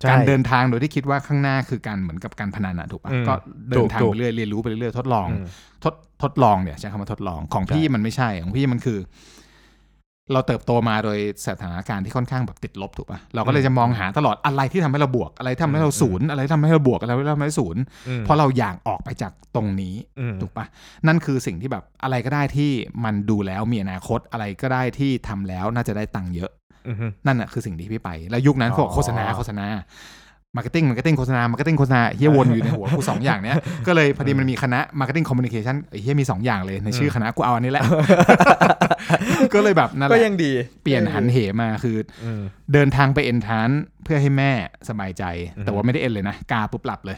[0.00, 3.34] ใช่การเดินทางโดยที่คิดว่าข้างหน้าคือการเหมือนกับการพนันอะถูกปะอืมก็
[3.70, 5.46] เดินทางไปเรื่อยถูกเรียนรู้ไปเรื่อยทดลองอืม
[5.84, 8.98] ทดทดลองเนี่ยใช้คำว่าทดลองของใช่พี่มันไม่ใช่ของพี่มันคือ
[10.32, 20.66] เราเติบโตมาโดยสถานการณ์ที่ค่อนข้างแบบติดลบถูกปะเราก็เลยจะมองหาตลอดอะไรที่ทำให้เราบวกอะไรที่ทำให้เราศูนย์อะไรที่ทำให้เราบวกอะไรที่ทำให้เราศูนย์อืมเพราะเราอยากออกไปจากตรงนี้อืมถูกปะ
[21.06, 22.70] นั่นคือสิ่งที่แบบอะไรก็ได้ที่
[23.04, 26.50] มันดูแล้วมีอนาคตอะไรก็ได้ที่ทำแล้วน่าจะได้ตังค์เยอะ
[26.88, 29.66] อืมฮึนั่นแหละคือสิ่งที่พี่ไป แล้วยุคนั้นอ๋อเขาบอกโฆษณาโฆษณา
[30.58, 37.84] marketing marketing โฆษณา marketing โฆษณาเฮียวนอยู่ในหัวกูสองอย่างเนี้ยก็เลยพอดีมันมีคณะ marketing communicationเฮียมีสองอย่างเลยในชื่อคณะกูเอาอันนี้แหละ
[39.54, 40.50] ก็เลยแบบนั่นแหก็ละยังดี
[40.82, 42.42] เปลี่ยนหันเหมาคืออืม
[42.72, 43.68] เดินทางไปเอ็นทาน
[44.04, 44.50] เพื่อให้แม่
[44.88, 45.24] สบายใจ
[45.56, 47.16] อือฮึแต่ว่าไม่ได้เอ็นเลยนะ กาปุ๊บหลับเลย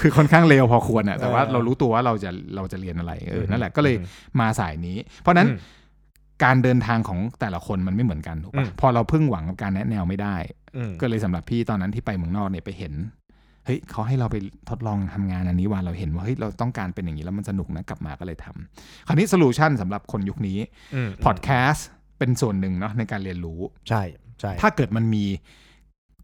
[0.00, 5.74] คือค่อนข้างเร็วพอควรอะแต่ว่าเออเรารู้ตัวว่าเราจะเราจะเรียนอะไรเอออือฮึนั่นแหละก็เลยอืมมาสายนี้ เพราะฉะนั้นอืม
[6.44, 10.65] การเดินทางของแต่ละคนมันไม่เหมือนกันถูกอืปะมพอเราพึ่งหวังกับการแนะแนวไม่ได้อืม
[11.00, 12.94] ก็เลยสำหรับพี่ตอนนั้นที่ไปเมืองนอกเนี่ยไปเห็น
[13.64, 14.36] เฮ้ยเขาให้เราไป
[14.70, 20.58] ทดลองทำงานอันนี้ว่าเราเห็นว่าเฮ้ยเราต้องการเป็นอย่างนี้แล้วมันสนุกนะกลับมาก็เลยทำคราวนี้ solution สำหรับคนยุคนี้
[20.94, 21.86] อืมพอดแคสต์
[22.18, 24.02] เป็นส่วนหนึ่งเนาะในการเรียนรู้ใช่
[24.40, 25.24] ใช่ถ้าเกิดมันมี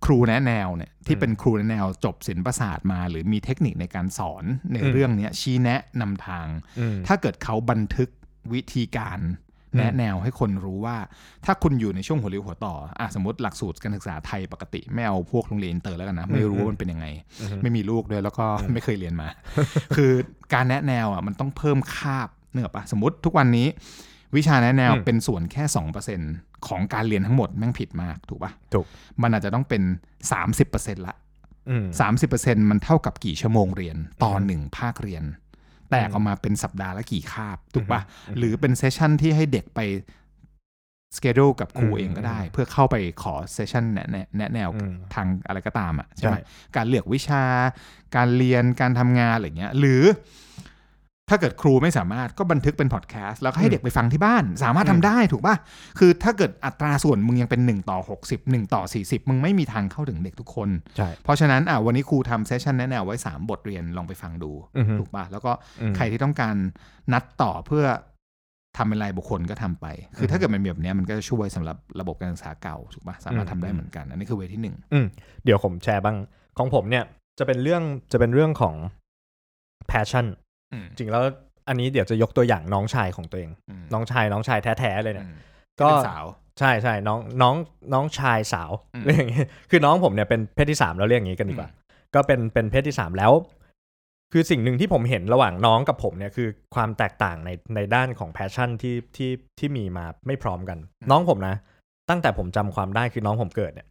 [0.04, 6.46] ครูแนะแนวเนี่ยที่อืมเป็นครูแนะแนวจบศิลปศาสตร์มา หรือมีเทคนิคในการสอนในอืมเรื่องเนี้ยชี้แนะนำทาง
[6.78, 8.08] อืมถ้าเกิดเขาบันทึก
[8.52, 10.96] วิธีการอืม แนะแนวให้คนรู้ว่า
[11.44, 17.06] ถ้าคุณอยู่ในช่วงหัวเลี้ยวหัวต่ออะสมมติหลักสูตรการศึกษาไทยปกติไม่เอาพวกโรงเรียนอินเตอร์แล้วกันนะ ไม่รู้ว่ามันเป็นยังไง
[17.40, 19.28] อืมไม่มีลูกด้วยแล้วก็ไม่เคยเรียนมา
[19.96, 20.12] คือ
[20.54, 23.66] การแนะแนวอะมันต้องเพิ่มคาบเนื้อปะสมมติทุกวันนี้
[24.36, 26.20] วิชาแนะแนวอืมเป็นส่วนแค่สองเปอร์เซ็นต์
[26.68, 28.86] ของการเรียนทั้งหมดแม่งผิดมากถูกปะถูก
[29.22, 29.82] มันอาจจะต้องเป็น
[30.32, 31.14] สามสิบเปอร์เซ็นต์ละ
[31.70, 35.24] อืมสามสิบเปอร์เซ็นต์มันเท่ากับกี่ชั่วโมงเรียนต่ออืมหนึ่งภาคเรียน
[35.92, 39.80] แตกออกมาเป็นสัปดาห์ละกี่คาบถูกปะอืมหรือเป็น session ที่ให้เด็กไป
[41.16, 46.42] schedule กับครูอืมเองก็ได้ เพื่อเข้าไปขอ session แนะแนะแนะแนวอืมทางอะไรก็ตามอะใช่ไหมใช่
[46.76, 47.44] การเลือกวิชา
[48.16, 50.02] การเรียนการทำงานอะไรเงี้ย หรือ
[51.30, 55.54] ถ้าเกิดครูไม่สามารถก็บันทึกเป็นพอดแคสต์แล้วก็ให้เด็กไปฟังที่บ้าน สามารถทำได้ถูกป่ะ
[55.98, 66.56] คือถ้าเกิดอัตราส่วนมึงยังเป็น 1 ต่อ 60 1 ต่อ 40 มึงไม่มีทางเข้าถึงเด็กทุกคนใช่เพราะฉะนั้นอะวันนี้ครูทำ session แนะแนวไว้ 3 บทเรียนลองไปฟังดูอืมถูกป่ะ แล้วก็อืมใครที่ต้องการ
[67.12, 67.84] นัดต่อเพื่อ
[68.76, 75.06] ทำเป็นรายบุคคลก็ทำไป คือถ้าเกิดมันมีแบบเนี้ยมันก็จะช่วยสำหรับระบบการศึกษาเก่าถูกป่ะสามารถทำได้เหมือนกัน อันนี้คือเวทีหนึ่งอืม
[75.44, 76.16] เดี๋ยวผมแชร์บ้าง
[76.58, 77.04] ของผมเนี่ย
[77.38, 77.82] จะเป็นเรื่อง
[78.12, 78.74] จะเป็นเรื่องของ
[79.90, 80.38] passion อืม
[80.98, 81.24] จริงแล้ว
[81.68, 85.36] อันนี้เดี๋ยวจะยกตัวอย่างน้องชายของตัวเองอืมน้องชายน้องชายแท้ๆเลยเนี่ยอืม
[85.80, 86.24] ก็เป็นสาว
[86.58, 87.54] ใช่ใช่น้องน้อง
[87.94, 91.70] น้องชายสาวอืมเรียกอย่างงี้คือน้องผมเนี่ยเป็นเพศที่สามแล้วเรียกอย่างนี้กันดีกว่า
[92.14, 93.32] ก็เป็นเป็นเพศที่สามแล้ว
[94.32, 100.78] คือสิ่งหนึ่งที่ผมเห็นระหว่างน้องกับผมเนี่ยคือความแตกต่างในในด้านของแพชชั่นที่ที่ที่มีมาไม่พร้อมกัน
[101.10, 101.56] น้องผมนะ
[102.10, 103.88] ตั้งแต่ผมจำความได้คือน้องผมเกิดเนี่ย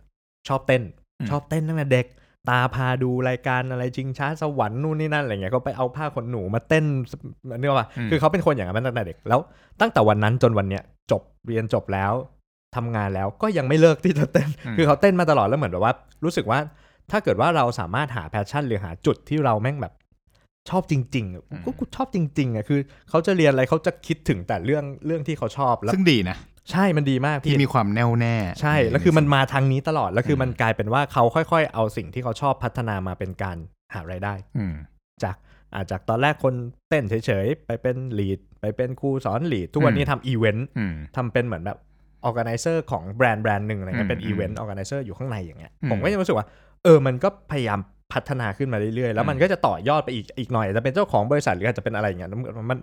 [0.47, 0.83] ชอบเต้น
[1.19, 2.05] อืมชอบเต้นตั้งแต่เด็ก
[2.49, 6.85] ตาพาดูรายการอะไรจริงช้าสวรรค์นู่นนี่นั่นอะไรเงี้ยก็ไปเอาผ้าขนหนูมาเต้น
[7.57, 9.39] นี่ว่าอืมคือเขาเป็นคนอย่างนั้นมาตั้งแต่เด็กแล้ว
[9.81, 12.13] ตั้งแต่วันนั้นจนวันเนี้ยจบเรียนจบแล้ว
[12.75, 16.59] ทำงานแล้วก็ยังไม่เลิกที่จะเต้น คือเขาเต้นมาตลอดแล้วเหมือนแบบว่า รู้สึกว่า
[17.11, 19.93] ถ้าเกิดว่าเราสามารถหา passion หรือหาจุดที่เราแม่งแบบ
[20.69, 26.37] ชอบจริงๆอะก็กูชอบจริงๆอะคือเขาจะเรียนอะไรเขาจะคิดถึงแต่เรื่องเรื่องที่เขาชอบแล้วซึ่งดีนะ
[26.71, 33.57] ใช่มันดีมากที่พี่มีความแน่วแน่ ใช่แล้วคือมันมาทางนี้ตลอดแล้วคือมันกลายเป็นว่าเขาค่อยๆ เอาสิ่งที่เขาชอบพัฒนามาเป็นการ
[33.93, 34.73] หารายได้อืม
[35.23, 35.35] จาก
[35.75, 36.53] อาจจากตอนแรกคน
[36.89, 41.77] เต้นเฉยๆ ไปเป็น lead ไปเป็นครูสอน lead ทุกวันนี้ทำอีเวนต์อืมทำเป็นเหมือนแบบ
[42.23, 46.45] ออ g a แก z นเซอร์ของแบรนด์แบรนด์หนึ่งอะไรเงี้ยเป็นอืมอีเวนต์ออ g a แก z นเซอร์อยู่ข้างในอย่างเงี้ยอืมผมก็จะรู้สึกว่า
[46.83, 47.79] เออมันก็พยายาม
[48.13, 52.77] พัฒนาขึ้นมาเรื่อยๆ แล้วมันก็จะต่อยอดไปอีกอีกหน่อยจะเป็นเจ้าของบริษัทหรืออาจจะเป็นอะไรอย่างเงี้ยมันมัน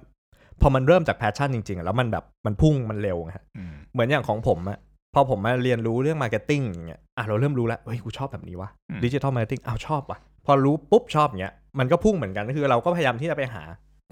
[0.62, 4.78] พอมันเริ่มจาก passion จริงๆอะแล้วมันแบบมันพุ่งมันเร็วไงฮะอืมเหมือนอย่างของผมอะ
[5.14, 13.62] พอผมมาเรียนรู้เรื่อง marketing อย่างเงี้ยอะเราเริ่มรู้แล้วเฮ้ยกูชอบแบบนี้วะอืม digital marketing อ้าวชอบว่ะ พอรู้ปุ๊บชอบอย่างเงี้ยมันก็พุ่งเหมือนกันก็คือเราก็พยายามที่จะไปหา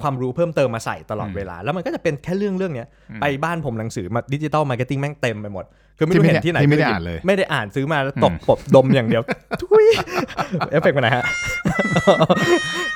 [0.03, 2.89] ความรู้เพิ่มเติมมาใส่ตลอดเวลา แล้วมันก็จะเป็นแค่เรื่องเรื่องเนี้ย
[3.21, 5.65] ไปบ้านผมหนังสือมาดิจิตอลมาร์เก็ตติ้งแม่งเต็มไปหมด
[5.99, 9.23] คือไม่รู้เห็นที่ไหนที่ไม่ได้อ่านเลย ไม่ได้อ่านซื้อมาแล้วตบปบดมอย่างเดียว
[9.61, 9.87] ทุย
[10.71, 11.25] เอฟเฟกต์มาไหนฮะ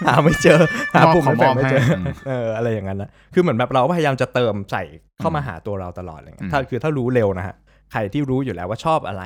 [0.07, 0.61] หาไม่เจอ
[0.95, 4.83] หาปุ่มขอเอฟมเฟอกบต์ไม่เจอให้อืมเอออะไรอย่างนั้นนะคือเหมือนแบบเราพยายามจะเติมใส่
[5.21, 7.55] เข้ามาหาตัวเราตลอดอะไรเงี้อืยมถ้าคือถ้ารู้เร็วนะฮะ
[7.93, 9.25] ใครที่รู้อยู่แล้วว่าชอบอะไร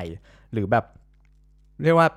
[0.53, 0.85] หรือแบบ
[1.83, 2.09] เรียกว่า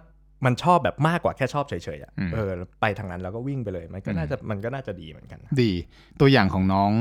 [0.46, 2.50] มันชอบแบบมากกว่าแค่ชอบเฉยๆอะเออ
[2.82, 5.72] ไปทางนั้นแล้วก็วิ่งไปเลย มันก็น่าจะมันก็น่าจะดีเหมือนกัน ดี
[6.20, 6.92] ตัวอย่างของน้อง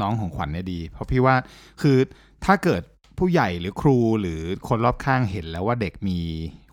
[0.00, 1.34] น้องของขวัญเนี่ยดี เพราะพี่ว่า
[1.82, 1.96] คือ
[2.44, 2.82] ถ้าเกิด
[3.18, 6.18] ผู้ใหญ่หรือครูหรือคนรอบข้างเห็นแล้วว่าเด็กมี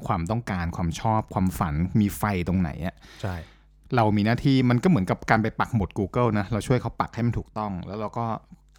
[0.06, 3.36] ความต้องการความชอบความฝันมีไฟตรงไหนอะใช่
[3.96, 8.26] เรามีหน้าที่มันก็เหมือนกับการไปปักหมุด Google นะ เราช่วยเขาปักให้มันถูกต้อง แล้วเราก็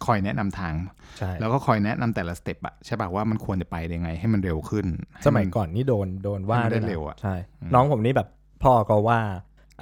[0.05, 0.73] คอยแนะนำทาง
[1.17, 4.85] ใช่แล้วก็คอยแนะนำแต่ละสเต็ปอะใช่ป่ะว่ามันควรจะไปยังไง ให้มันเร็วขึ้น
[5.25, 7.35] สมัยก่อนนี่โดนโดนว่าให้มันได้ด้วยนะเร็วอะใช่
[7.73, 8.27] น้องผมนี่แบบ
[8.63, 9.19] พ่อก็ว่า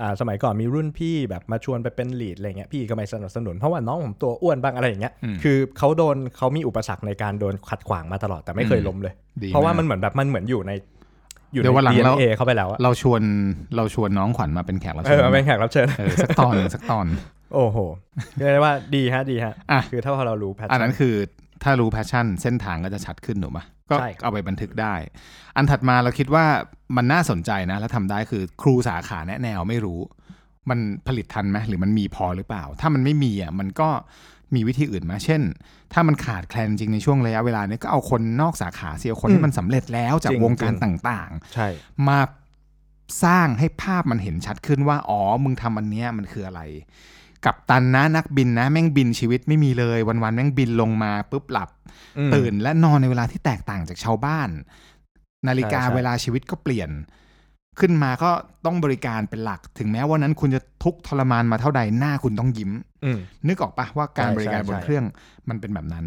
[0.01, 10.71] อ่าสมัยก่อนมีรุ่นพี่แบบมาชวนไปเป็นลีดอะไรเงี้ยพี่ก็ไม่สนับสนุน เพราะว่าน้องผมตัวอ้วนบ้างอะไรอย่างเงี้ยอืมคือเขาโดนเขามีอุปสรรคในการโดนขัดขวางมาตลอดแต่ไม่เคยอืมล้มเลยดีเพราะว่ามันกเหมือนแบบมันเหมือนอยู่ใน
[11.53, 13.21] อยู่เดี๋ยววันหลัในงเรา DNA เข้าไปแล้วอะเราชวน
[13.75, 17.05] เราชวนน้องขวัญมาเป็นแขกรับเอเชิญอเป็นแขกรับเชิญเออสักตอนหนึ่งสักตอน
[17.53, 17.77] โอ้โห
[18.35, 21.15] เรียกได้ว่าดีฮะดีฮะอะคือถ้าพอเรารู้แพทอันนั้นคือ
[21.63, 24.93] ถ้ารู้แพชชั่นเส้นทางก็จะชัดขึ้นถูกไหมก็ใช่ครับเอาไปบันทึกได้
[25.55, 26.45] อันถัดมาเราคิดว่า
[26.97, 29.99] มันน่าสนใจนะ แล้วทำได้คือครูสาขาแนะแนวไม่รู้
[30.69, 33.89] มันผลิตทันไหมหรือมันมีพอหรือเปล่า ถ้ามันไม่มีอะมันก็
[34.55, 35.41] มีวิธีอื่นมา เช่น
[35.93, 42.19] ถ้ามันขาดแคลนจริงในช่วงระยะเวลานี้ก็เอาคนนอกสาขาเสียคนที่มันสำเร็จแล้วจากวงการต่างใช่ๆมา
[43.23, 46.61] สร้างให้ภาพมันเห็นชัดขึ้นว่า อ๋อ มึงทำอันเนี้ยมันคืออะไร
[47.45, 51.69] กับตันนะนักบินนะแม่งบินชีวิตไม่มีเลย วันๆแม่งบินลงมาปุ๊บหลับ
[52.17, 54.49] อืมตื่นและนอนในเวลาที่แตกต่างจากชาวบ้าน
[55.47, 56.89] นาฬิกาใช่ใช่เวลาชีวิตก็เปลี่ยน
[57.79, 58.31] ขึ้นมาก็
[58.65, 62.71] ต้องบริการเป็นหลัก ถึงแม้ว่านั้นคุณจะทุกข์ทรมานมาเท่าใดหน้าคุณต้องยิ้ม
[63.05, 65.05] อืมนึกออกปะว่าการใช่บริการใช่บนใช่เครื่อง
[65.49, 66.05] มันเป็นแบบนั้น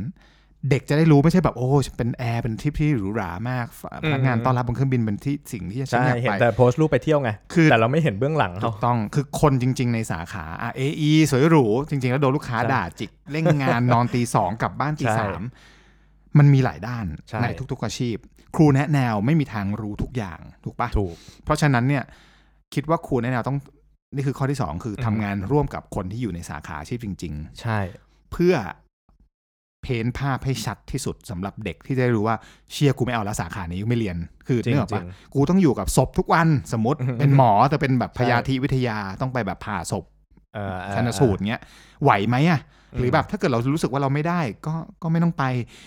[0.70, 3.66] เด็กจะได้รู้ไม่ใช่แบบโอ้ฉันเป็นแอร์เป็นทริปที่หรูหรามาก
[4.06, 15.42] พนักงานต้อนรับบนเครื่องบินเป็นที่สิ่งที่ฉันใช่อยากเห็นไปแต่โพสต์รูปไปเที่ยวไงคือแต่เราไม่เห็นเบื้องหลังถูเขากต้องคือคนจริง ๆ ในสาขาอะเอไอสวยหรูจริง ๆ แล้วโดนลูกค้าใช่ด่าจิกเร่งงานนอนตีสองกลับบ้านตีใช่สาม
[16.38, 18.16] มันมีหลายด้านใช่ในทุก ๆอาชีพ
[18.56, 22.04] ครูแนะแนวไม่มีทางรู้ทุกอย่างถูกปะถูก เพราะฉะนั้นเนี่ย
[22.74, 23.58] คิดว่าครูแนะแนวต้อง
[24.14, 28.54] นี่คือข้อที่สองคืออืมทำงานร่วมกับคนที่อยู่ในสาขาอาชีพจริงใช่ๆเพื่อ
[29.82, 32.36] เพ้นภาพให้ชัดที่สุดสำหรับเด็กที่จะได้รู้ว่า
[32.72, 40.04] เชียร์กูไม่เอาละสาขานี้ไม่เรียน คือจริงเนื่ออกจริปะงกูต้องอยู่กับศพทุกวันสมมติอือฮึเป็นหมอแต่เป็นแบบใช่พยาธิวิทยาต้องไปแบบผ่าศพ
[40.54, 41.62] เอ่อเอ่อชันสูตรเงี้ย
[42.02, 42.60] ไหวไหมอะ
[42.92, 45.44] อืมหรือแบบถ้าเกิดเรารู้สึกว่าเราไม่ได้ก็ก็ไม่ต้องไป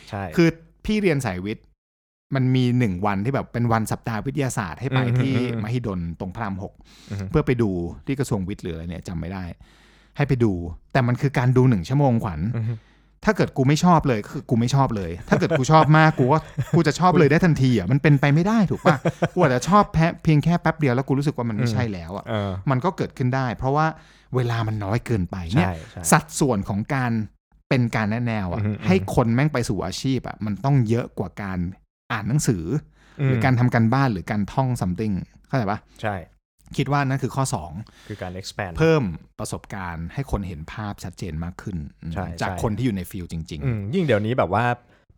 [0.10, 0.48] ใช่คือ
[0.86, 1.66] พี่เรียนสายวิทย์
[2.36, 6.74] มันมีหนึ่งวันที่แบบเป็นวันสัปดาห์วิทยาศาสตร์ให้ไปอืมที่อืมอืมมหิดลตรงพระรามหก
[7.10, 7.70] อือฮึเพื่อไปดู
[8.06, 9.44] ที่กระทรวงวิทย์หรืออะไรเนี่ยจำไม่ได้
[10.18, 10.52] ให้ไปดู
[10.94, 12.74] แต่มันคือการดูหนึ่งชั่วโมงขวัญอือฮึ
[13.26, 16.40] ถ้าเกิดกูไม่ชอบเลยก็คือกูไม่ชอบเลย ถ้าเกิดกูชอบมากกูก็
[16.76, 18.98] กูจะชอบเลยได้ทันทีอะมันเป็นไปไม่ได้ถูกป่ะ
[19.34, 23.86] กูอาจจะชอบแพ้เพียงแค่แป๊บเดียวแล้วกูรู้สึกว่ามันไม่ใช่แล้วอะเออมันก็เกิดขึ้นได้ เพราะว่า
[24.36, 27.12] เวลามันน้อยเกินไปเนี่ยใช่ใช่สัดส่วนของการ
[27.70, 31.60] เป็นการแนะแนวอะอือฮึให้คนแม่งไปสู่อาชีพอะมันต้องเยอะกว่าการ
[32.12, 32.64] อ่านหนังสือ
[33.20, 35.14] อหรือการทำการบ้านหรือการท่อง something
[35.48, 36.16] เข้าใจปะใช่
[36.78, 37.46] คิดว่านั่นคือข้อ
[38.08, 39.04] คือการ expand 2เพิ่ม
[39.40, 41.78] ประสบการณ์ให้คนเห็นภาพชัดเจนมากขึ้น
[42.14, 44.66] ใช่จากใช่คนที่อยู่ใน field จริงอืมยิ่งเดี๋ยวนี้แบบว่า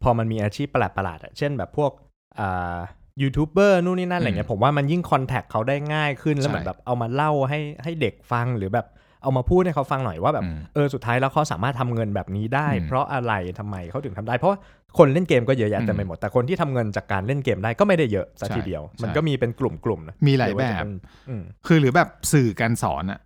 [0.03, 1.91] พอมันมีอาชีพประหลาดๆอะเช่นแบบพวก
[2.39, 2.77] อ่า
[3.21, 8.87] ยูทูบเบอร์นู่นนี่นั่นอะไรเงี้ยผมว่ามันยิ่ง contact เขาได้ง่ายขึ้นแล้วใช่เหมือนแบบเอามาเล่าให้ให้เด็กฟังหรือแบบ
[9.23, 14.57] เอามาพูดให้เขาฟังหน่อยว่าแบบอืมเออสุดท้ายแล้วเขาสามารถทำเงินแบบนี้ได้อืมเพราะอะไรทำไมเขาถึงทำได้ เพราะว่า
[14.97, 20.91] คนเล่นเกมก็เยอะแยะอืมเต็มไปหมดแต่คนที่ทำเงินจากการเล่นเกมได้ก็ไม่ได้เยอะซะใช่ทีเดียวใช่มันก็มีเป็นกลุ่มๆนะมีหลายหรือว่าแบบจะเป็น
[21.29, 23.19] อืมคือหรือแบบสื่อการสอนอะ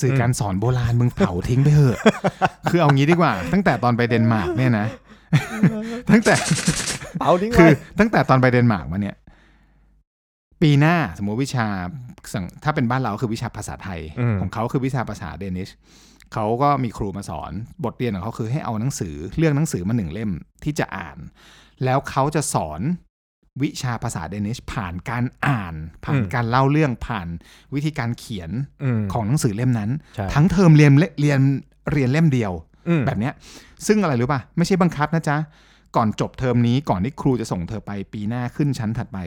[0.00, 1.98] สื่อการสอนโบราณมึงเผาทิ้งไปเถอะ
[2.70, 4.86] คือเอางี้ดีกว่า ตั้งแต่ตอนไปเดนมาร์กเนี่ยนะ
[6.10, 6.34] ตั้งแต่
[7.20, 9.16] เผาทิ้งไว้อตั้งแต่ตอนไปเดนมาร์กมาเนี่ย
[10.62, 11.66] ปีหน้าสมมติวิชา
[12.32, 15.70] สั่งถ้าเป็นบ้านเราคือวิชาภาษาไทยอืมของเขาคือวิชาภาษาเดนิช
[16.32, 17.52] เขาก็มีครูมาสอน
[17.84, 20.30] บทเรียนของเขาคือให้เอาหนังสือเลือกหนังสือมาหนึ่งเล่ม
[20.64, 21.18] ที่จะอ่าน
[21.84, 22.80] แล้วเขาจะสอน
[23.62, 27.28] วิชาภาษาเดนิชผ่านการอ่าน ผ่านการเล่าเรื่องผ่าน
[27.74, 28.50] วิธีการเขียน
[28.98, 31.40] มของหนังสือเล่มนั้นใช่ทั้งเทอมเรียนเรียน
[31.92, 32.52] เรียนเล่มเดียว
[32.88, 33.32] อืมแบบเนี้ย
[33.86, 35.36] ซึ่งอะไรรู้ป่ะ ไม่ใช่บังคับนะจ๊ะ
[35.96, 39.18] ก่อนจบเทอมนี้ก่อนที่ครูจะส่งเธอไปปีหน้าขึ้นชั้นถัดไป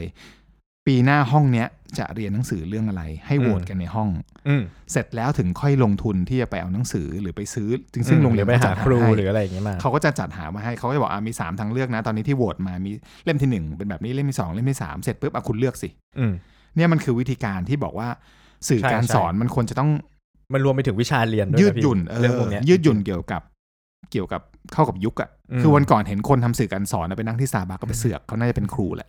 [0.86, 1.68] ปีหน้าห้องเนี้ย
[1.98, 4.08] จะเรียนหนังสือเรื่องอะไร ให้โหวตกันในห้อง
[4.48, 12.90] อืมเสร็จแล้วถึงค่อยลงทุนที่จะไปเอาหนังสือหรือไปซื้อซึ่งซึ่งโรงเรียนไปก็หาจัดครูให้หรืออะไรอย่างเงี้ยมาเขาก็จะจัดหามาให้เขาก็จะบอกอะมีสามทางเลือกนะ ตอนนี้ที่โหวตมามี
[13.24, 16.32] เล่มที่หนึ่งเป็นแบบนี้เล่มที่สองเล่มที่สามเสร็จปุ๊บอะคุณเลือกสิอืม
[16.76, 18.08] เนี่ยมันคือวิธีการที่บอกว่า
[18.68, 19.90] สื่อใช่การใช่สอนมันควรจะต้อง
[20.52, 23.42] มันรวมไปถึงวิชาเรียนด้วยยืดนะพี่หยุ่นเรื่องพวกเนี้ยยืดหยุ่นเกี่ยวกับ
[24.12, 29.08] เกี่ยวกับ เข้ากับยุคอะอืมคือวันก่อนเห็นคนทำสื่อการสอนอะไปนั่งที่สตาร์บัคก็ไปเสือกเขาน่าจะเป็นครูแหละ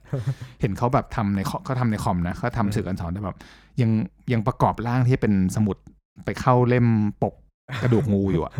[0.62, 3.38] เห็นเขาแบบทำในคอเขาทำในคอมนะเขาทำสื่อการสอนแต่แบบ
[3.82, 3.92] ยัง
[4.34, 5.78] ยังประกอบร่างที่เป็นสมุด
[6.26, 6.88] ไปเข้าเล่ม
[7.24, 7.34] ปก
[7.84, 8.54] กระดูกงูอยู่อะ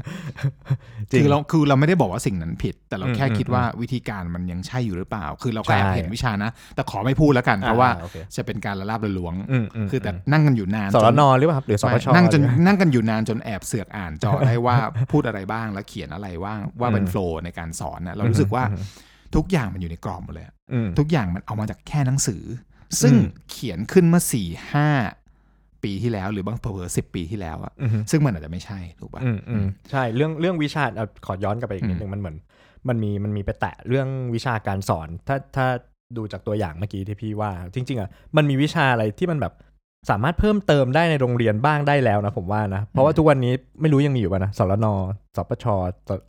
[1.12, 14.76] จริงคือเราคือเราไม่ได้บอกว่าสิ่งนั้นผิด แต่เราอืมแค่คิดอืมว่าวิธีการมันยังใช่อยู่หรือเปล่า คือเราก็แอบใช่เห็นวิชานะ แต่ขอไม่พูดแล้วกัน เพราะว่าอ่โอเคจะเป็นการละลาบละล้วงอืมมคือแต่นั่งกันอยู่นานสจรนหรือเปล่าครับหรือสปไม่ชนั่งจนหรือนั่งกันอยู่นานจนแอบเสือกอ่านจอได้ว่า
[15.12, 18.84] พูดอะไรบ้างแล้วเขียนอะไรว่างว่าเป็นอืมโฟล์ในการสอนนะเรารู้สึกว่าอืม
[19.36, 22.44] ทุกอย่างมันอยู่ในกรอบหมดเลยอะอืมทุกอย่างมันเอามาจากแค่หนังสือ
[23.02, 24.90] ซึ่งอืมเขียนขึ้นเมื่อสี่ห้า
[25.84, 32.38] ปีที่แล้ว หรือบางเผลอสิบปีที่แล้วอะอืมซึ่งมันอาจจะไม่ใช่ถูกป่ะอืมอืมใช่เรื่องเรื่องวิชาเอาขอย้อนกลับไปอีกนิดอืมนึงมันเหมือน
[32.88, 35.68] มันมีมันมีไปแตะเรื่องวิชาการสอน ถ้าถ้า
[36.18, 39.54] ดูจากตัวอย่างเมื่อกี้ที่พี่ว่า จริง ๆอะมันมีวิชาอะไรที่มันแบบ
[40.10, 44.86] สามารถเพิ่มเติมได้ในโรงเรียนบ้างได้แล้วนะผมว่านะ เพราะว่าทุกวันนี้ไม่รู้ยังมีอยู่ป่ะนะสรน
[45.36, 45.66] สปช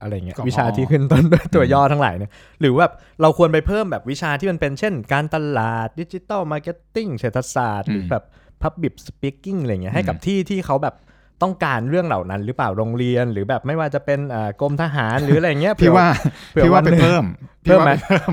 [0.03, 2.31] อะไรเงี้ยกพวิชาที่ขึ้นต้นด้วยตัวย่อทั้งหลายเนี่ย
[2.61, 8.25] หรือแบบเราควรไปเพิ่มแบบวิชาที่มันเป็นเช่น การตลาด digital marketing เศรษฐศาสตร์หรือแบบ
[8.63, 10.95] Public Speaking อะไรเงี้ยให้กับที่ที่เขาแบบ
[11.43, 16.07] ต้องการเรื่องเหล่านั้น หรือเปล่าโรงเรียนหรือแบบไม่ว่าจะเป็นอ่ากรมทหารหรืออะไรเงี้ยพี่ว่า
[16.53, 17.25] เผื่อพี่ว่าไปวันหนึ่งเพิ่ม
[17.65, 18.33] เพิ่มไหมพี่ว่าไปเพิ่ม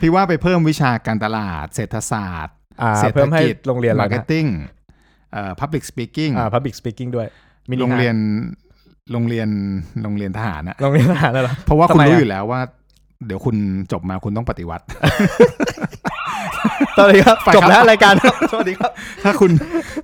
[0.00, 4.46] พี่ว่าไปเพิ่มวิชาการตลาด เศรษฐศาสตร์อ่าเศรษฐเพิ่มให้กิจโรงเรียนเรามาร์เก็นะ
[5.32, 7.26] เอ่อ public speaking อ่า Public Speaking ด้วย
[7.70, 8.16] มินิโรงฮาเรียน
[9.12, 9.48] โรงเรียน
[10.02, 12.60] โรงเรียนทหารนะโรงเรียนทหารน่ะเหรอเพราะว่าทำคุณไมรู้อะอยู่แล้วว่า
[13.26, 13.56] เดี๋ยวคุณ
[13.92, 14.84] จบมาคุณต้องปฏิวัติ
[16.96, 18.90] สวัสดีครับไปครับจบแล้วรายการครับสวัสดีครับ
[19.24, 19.50] ถ้าคุณ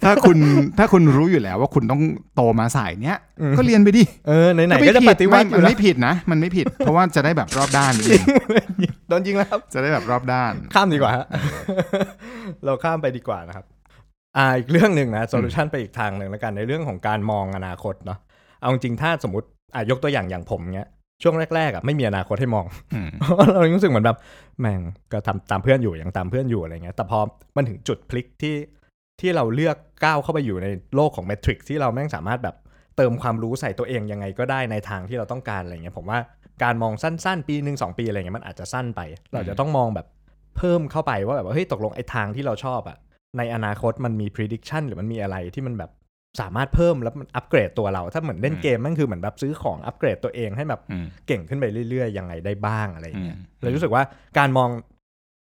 [0.04, 0.38] ถ้าคุณ
[0.78, 2.02] ถ้าคุณรู้อยู่แล้วว่าคุณต้อง
[2.34, 8.22] โตมาสายเนี้ยอืมก็เรียนไปดิเออไหนไม่ๆก็จะผิปดฏิวัติอไม่มัยู่นแล้วไม่ผิดนะ มันไม่ผิด เพราะว่าจะได้แบบรอบด้านนิดนึง
[9.08, 11.26] โดนจริงแล้วครับจะได้แบบรอบด้าน ข้ามดีกว่าฮะ
[12.64, 13.64] เราข้ามไปดีกว่านะครับ
[14.36, 18.18] อ่าอีกเรื่องหนึ่งนะโซลูชันไปอีกทางหนึ่งแล้วกันในเรื่องของการมองอนาคตเนาะ
[18.60, 20.88] เอาจริงๆถ้าสมมติอ่ายกตัวอย่างอย่างผมเนี้ย
[21.22, 24.18] ช่วงแรกๆอะไม่มีอนาคตให้มองอืมเพราะว่าเรารู้สึกเหมือนแบบ
[24.60, 24.80] แม่ง
[25.12, 27.18] ก็ทำตามเพื่อนอยู่ยังตามเพื่อนอยู่อะไรเงี้ยแต่พอ
[27.56, 28.56] มันถึงจุดพลิกที่
[29.20, 32.56] ที่เราเลือกก้าวเข้าไปอยู่ในโลกของเมทริกที่เราแม่งสามารถแบบ
[32.96, 36.18] เติมความรู้ใส่ตัวเองยังไงก็ได้ในทางที่เราต้องการอะไรเงี้ยผมว่า
[36.62, 39.00] การมองสั้นๆ ปีหนึ่งสองปีอะไรเงี้ยมันอาจจะสั้นไป
[39.32, 40.06] เราจะต้องมองแบบ
[40.56, 42.98] เพิ่มเข้าไปว่าแบบว่าเฮ้ยตกลงไอ้ทางที่เราชอบอะ
[43.38, 45.90] ในอนาคตมันมี prediction หรือมันมีอะไรที่มันแบบ
[46.40, 54.02] สามารถเพิ่มแล้วมันอัปเกรดตัวเรา ถ้าเหมือนเล่นเกมมันคือเหมือนแบบซื้อของอัปเกรดตัวเองให้แบบอืมเก่งขึ้นไปเรื่อยๆยังไงได้บ้างอะไรอย่างเงี้ยอืมเลยรู้สึกว่า
[54.38, 54.70] การมอง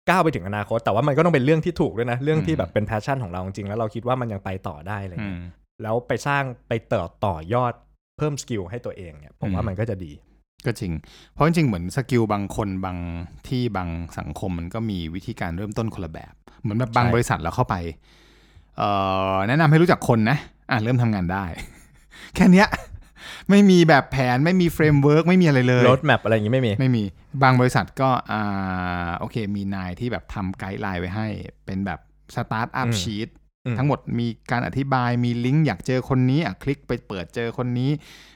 [0.09, 5.45] ก้าวไปถึงอนาคต แต่ว่ามันก็ต้องเป็นเรื่องที่ถูกด้วยนะ เรื่องที่อืมแบบเป็น passion ของเราจริงๆแล้วเราคิดว่ามันยังไปต่อได้อะไรเงี้ยอืม
[5.83, 7.73] แล้วไปสร้างไปเติมต่อยอด
[8.17, 10.11] เพิ่ม skill ให้ตัวเองเนี่ยผมว่าอืมมันก็จะดี
[10.65, 10.91] ก็จริง
[11.33, 12.97] เพราะจริงๆเหมือน skill บางคนบาง
[13.47, 17.75] ที่บางสังคมมันก็มีวิธีการเริ่มต้นคนละแบบ เหมือนแบบบางใช่บริษัทเราเข้าไป
[18.77, 18.89] เอ่
[19.33, 20.37] อแนะนำให้รู้จักคนนะ
[20.69, 21.45] อะเริ่มทำงานได้
[22.35, 22.67] แค่เนี้ย
[23.49, 27.03] ไม่มีแบบแผนไม่มี framework ไม่มีอะไรเลย roadmap อะไรอย่างงี้ไม่มี ไม่มี
[27.43, 31.27] บางบริษัทก็อ่าโอเคมีนายที่แบบทำ guideline ไว้ให้
[31.65, 31.99] เป็นแบบ
[32.35, 33.29] สตาร์ทอัพอืมชีต
[33.65, 37.89] อืมทั้งหมดมีการอธิบายมีลิงก์อยากเจอคนนี้อะคลิกไปเปิดเจอคนนี้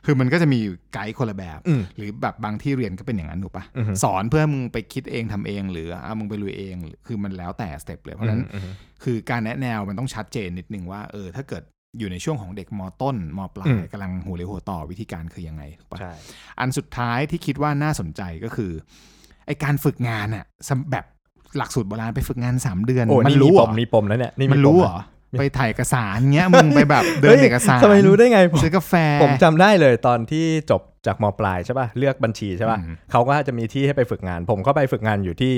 [0.05, 0.59] คือมันก็จะมี
[0.93, 11.63] ไกด์คนละแบบอืมหรือแบบบางที่เรียนก็เป็นอย่างนั้นถูกปะอือฮึสอนเพื่อมึงไปคิดเองทำเอง หรืออะมึงไปลุยเองหรือคือมันแล้วแต่สเต็ปเลยเพราะฉะนั้นอืมคือการแนะแนวมันต้องชัดเจนนิดนึงว่าเออถ้าเกิด
[11.97, 16.11] อยู่ในช่วงของเด็กมต้นมปลาอืยมกำลังหัวเรียวหัวต่อวิธีการคือยังไงถูกปะใช่
[16.59, 18.71] อันสุดท้ายที่คิดว่าน่าสนใจก็คือ
[19.45, 21.05] ไอการฝึกงานอะสำแบบ
[21.57, 24.99] หลักสูตรโบราณไปฝึกงาน 3 เดือนโอ้มันี่รู้มีเหปรอมมีปมแล้วเนี่ยนี่มันปรู้นะเหรอ
[25.39, 35.53] ไปถ่ายเอกสารเงี้ยมึงไปแบบเดินฮ้ยเอกสารทำไมรู้ได้ไงผมซื้อกาแฟ ผมจำได้เลยตอนที่จบจากมปลายใช่ป่ะเลือกบัญชีใช่ป่ะอืมเขาก็จะมีที่ให้ไปฝึกงาน ผมก็ไปฝึกงานอยู่ที่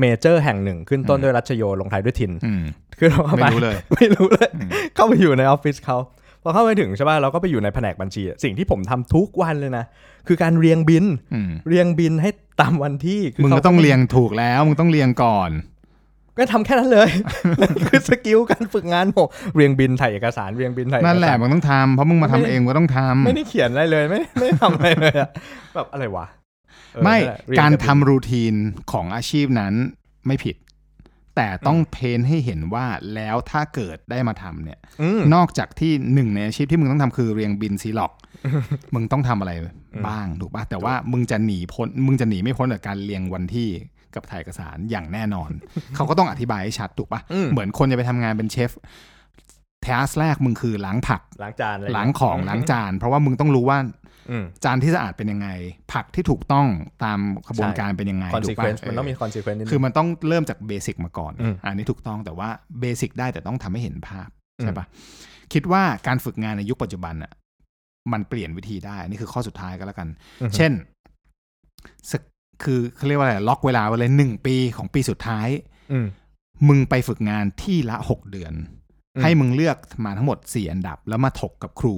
[0.00, 2.62] เมเจอร์แห่งหนึ่ง ขึ้นต้นอืมด้วยรัชโยลงท้ายด้วยทินอืม
[2.98, 5.98] คือเราเข้าไม่ไปรู้เลย ไม่รู้เลยอืมเข้าไปอยู่ในออฟฟิศเขา
[6.42, 9.84] พอเข้าไปถึงใช่ป่ะเราก็ไปอยู่ในแผนกบัญชีอะสิ่งที่ผมทำทุกวันเลยนะ
[10.28, 15.50] คือการเรียงบินอืมเรียงบินให้ตามวันที่คืมึงขาก็ต้องเรียงถูกแล้วมึงต้องเรียงก่อน
[16.38, 17.10] ก็ทำแค่นั้นเลย
[17.60, 25.28] นั่นคือสกิลการฝึกงานผมเรียงบินถ่ายเอกสารเรียงบินถ่ายเอกนั่นแหละสารมึงต้องทำเพราะมึงมาทำไม่ได้เองมึงก็ต้องทำไม่ได้เขียนอะไรเลยไม่ไม่ได้ทำอะไรเลยอะ
[25.74, 26.26] แบบอะไรวะ
[26.92, 28.54] เออไม่นั่นแหละเยการแต่บินทำรูทีน
[28.92, 29.72] ของอาชีพนั้น
[30.26, 30.56] ไม่ผิด
[31.36, 38.12] แต่ต้องเพ้นให้เห็นว่าแล้วถ้าเกิดได้มาทำเนี่ยอืมนอกจากที่หนึ่งในอาชีพที่มึงต้องทำคือเรียงบินซีล็อก
[38.94, 39.52] มึงต้องทำอะไร
[40.06, 43.70] บ้างถูกปะแต่ว่ามึงจะหนีพ้นมึงจะหนีไม่พ้นจากการเรียงวันที่
[44.16, 45.50] กับถ่ายเอกสารอย่างแน่นอน
[45.96, 48.70] เขาก็ต้องอธิบายให้ชัดถูกปะอืมเหมือนคนจะไปทำงานเป็นเชฟ
[49.82, 53.78] task แรกมึงคือล้างผักล้างจานอะไรล้างของล้างจาน เพราะว่ามึงต้องรู้ว่า
[54.30, 55.48] อืมจานที่สะอาดเป็นยังไง
[55.92, 56.66] ผักที่ถูกต้อง
[57.04, 62.48] ตามขบวนการเป็นยังไง consequence ถูกปะมันต้องมี consequence นิดนึงคือมันต้องเริ่มจาก basic มาก่อนอืมอันนี้ถูกต้องแต่ว่า
[62.80, 64.86] basic ได้แต่ต้องทำให้เห็นภาพอืมใช่ปะ
[65.52, 67.32] คิดว่าการฝึกงานในยุคปัจจุบันอะ
[68.12, 70.08] มันเปลี่ยนวิธีได้ นี่คือข้อสุดท้ายก็แล้วกัน
[70.42, 70.72] อือฮึเช่น
[72.10, 72.22] สัก
[72.62, 75.48] คือเขาเรียกว่าอะไรล็อกเวลาไว้เลยหนึ่งปีของปีสุดท้าย
[75.92, 76.06] อืม
[76.68, 78.52] มึงไปฝึกงานที่ละหกเดือน
[79.16, 81.96] อืมให้มึงเลือกมาทั้งหมดสี่อันดับ แล้วมาถกกับครู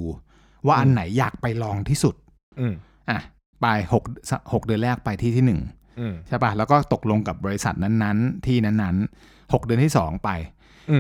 [0.67, 2.15] ว่าอันอืมไหนอยากไปลองที่สุด
[2.61, 2.75] อืม
[3.11, 3.21] อะ
[3.61, 4.05] ไปหก
[4.53, 5.61] หกเดือนแรกไปที่ที่หนึ่ง
[6.01, 10.58] อืมใช่ป่ะแล้วก็ตกลงกับบริษัทนั้นๆ ที่นั้นๆหกเดือนที่สองไปอืม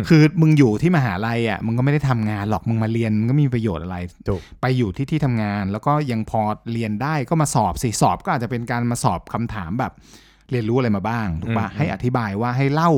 [0.08, 3.96] คือมึงอยู่ที่มหาลัยอะมึงก็ไม่ได้ทำงานหรอกมึงมาเรียนมึงก็ไมมีประโยชน์อะไร
[4.28, 6.40] ถูกไปอยู่ที่ที่ทำงาน แล้วก็ยังพอ
[6.72, 9.92] เรียนได้ก็มาสอบสิสอบก็อาจจะเป็นการมาสอบคำถามแบบ
[10.50, 12.90] เรียนรู้อะไรมาบ้างถูกปะอืมให้อธิบายว่าให้เล่า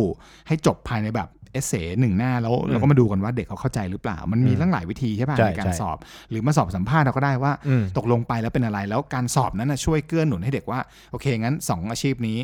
[0.47, 5.97] ให้จบภายในแบบเอเซหนึ่งหน้าแล้วเราก็มาดูกันว่าเด็กเขาเข้าใจหรือเปล่า มันมีอืมตั้งหลายวิธีใช่ป่ะใช่ในการใช่สอบ
[6.31, 10.81] หรือมาสอบสัมภาษณ์เราก็ได้ว่าอืมตกลงไปแล้วเป็นอะไร แล้วการสอบนั้นนะช่วยเกื้อหนุนให้เด็กว่า
[11.11, 12.39] โอเคงั้นสองอาชีพนี้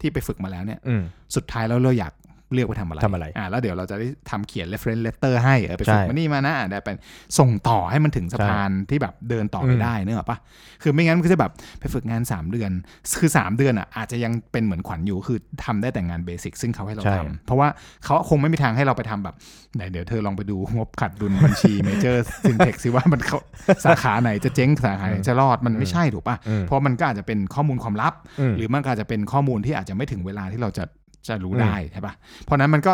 [0.00, 1.02] ที่ไปฝึกมาแล้วเนี่ยอืม
[1.36, 2.12] สุดท้ายแล้วเราอยาก
[2.52, 6.96] เลือกไปทำอะไรทำอะไรอ่าแล้วเดี๋ยวเราจะได้ทำเขียน reference letter ให้เออไปใช่ฝึกมานี่มานะอะได้เป็น
[7.38, 10.38] ส่งต่อให้มันถึงสะพานที่แบบเดินต่อไปอืมได้นึกออกปะ
[10.82, 12.70] คือไม่งั้นมันก็จะแบบไปฝึกงาน 3 เดือน
[13.18, 17.68] คือ 3 เดือนอะอาจจะยังเป็นเหมือนขวัญอยู่คือทำได้แต่งาน basic ซึ่งเขาให้เราใช่ทำเพราะว่า
[18.04, 19.34] เขาคงไม่มีทางให้เราไปทำแบบ
[19.74, 23.38] ไหนเดี๋ยวเธอลองไปดูงบขัดดุลบัญชีเมเจอร์ซีนีเพล็กซ์ว่ามันเขา
[23.84, 30.84] สาขาไหนจะเจ๊งสาขาไหนจะรอดมันไม่ใช่ถูกปะอืมเพราะมันก็อาจจะเป็นข้อมูลความลับอืมหรือมันก็อาจจะเป็นข้อมูลที่อาจจะไม่ถึงเวลาที่เราจะ
[31.28, 32.14] จะรู้อืมได้ใช่ปะ
[32.44, 32.92] เพราะฉะนั้นมันก็